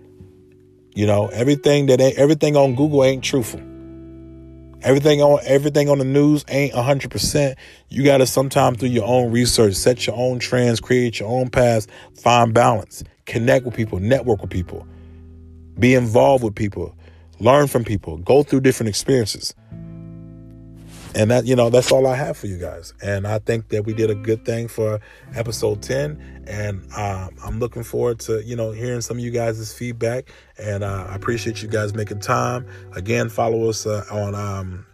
You 0.96 1.06
know, 1.06 1.28
everything 1.28 1.86
that 1.88 2.02
ain't, 2.02 2.18
everything 2.18 2.56
on 2.56 2.76
Google 2.76 3.04
ain't 3.04 3.24
truthful. 3.24 3.62
Everything 4.82 5.22
on 5.22 5.40
everything 5.44 5.90
on 5.90 5.98
the 5.98 6.06
news 6.06 6.46
ain't 6.48 6.74
100%. 6.74 7.56
You 7.90 8.04
got 8.04 8.18
to 8.20 8.26
sometimes 8.26 8.78
do 8.78 8.88
your 8.88 9.06
own 9.06 9.32
research, 9.32 9.74
set 9.74 10.08
your 10.08 10.16
own 10.16 10.40
trends, 10.40 10.80
create 10.80 11.20
your 11.20 11.30
own 11.30 11.50
paths, 11.50 11.88
find 12.16 12.54
balance, 12.54 13.04
connect 13.26 13.66
with 13.66 13.76
people, 13.76 14.00
network 14.00 14.42
with 14.42 14.50
people, 14.50 14.88
be 15.78 15.96
involved 15.96 16.46
with 16.46 16.56
people, 16.56 16.96
learn 17.40 17.68
from 17.68 17.84
people, 17.84 18.18
go 18.20 18.42
through 18.42 18.62
different 18.62 18.88
experiences 18.88 19.54
and 21.20 21.30
that 21.30 21.46
you 21.46 21.54
know 21.54 21.70
that's 21.70 21.92
all 21.92 22.08
i 22.08 22.16
have 22.16 22.38
for 22.38 22.48
you 22.48 22.58
guys. 22.58 22.94
And 23.04 23.28
i 23.28 23.40
think 23.40 23.70
that 23.70 23.86
we 23.86 23.94
did 23.94 24.10
a 24.10 24.16
good 24.16 24.46
thing 24.46 24.70
for 24.70 25.02
episode 25.36 25.82
10 25.82 26.46
and 26.48 26.82
uh, 26.96 27.28
i'm 27.44 27.60
looking 27.60 27.84
forward 27.84 28.20
to 28.22 28.42
you 28.44 28.56
know 28.56 28.72
hearing 28.72 29.02
some 29.02 29.18
of 29.18 29.24
you 29.24 29.32
guys' 29.32 29.74
feedback. 29.74 30.32
And 30.58 30.84
uh, 30.84 31.08
i 31.10 31.16
appreciate 31.16 31.62
you 31.62 31.68
guys 31.68 31.94
making 31.94 32.22
time. 32.22 32.66
Again 32.94 33.28
follow 33.28 33.70
us 33.70 33.86
uh, 33.86 34.06
on 34.10 34.34
um, 34.34 34.86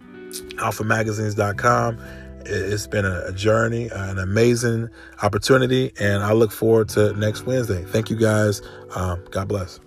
alphamagazines.com 0.55 1.99
it's 2.47 2.85
been 2.85 3.05
a 3.05 3.31
journey 3.31 3.89
uh, 3.91 4.11
an 4.11 4.17
amazing 4.17 4.89
opportunity. 5.21 5.91
And 5.99 6.23
i 6.23 6.33
look 6.33 6.51
forward 6.51 6.89
to 6.89 7.13
next 7.13 7.45
wednesday. 7.45 7.83
Thank 7.83 8.09
you 8.09 8.15
guys. 8.15 8.63
Um, 8.95 9.23
god 9.29 9.47
bless. 9.47 9.79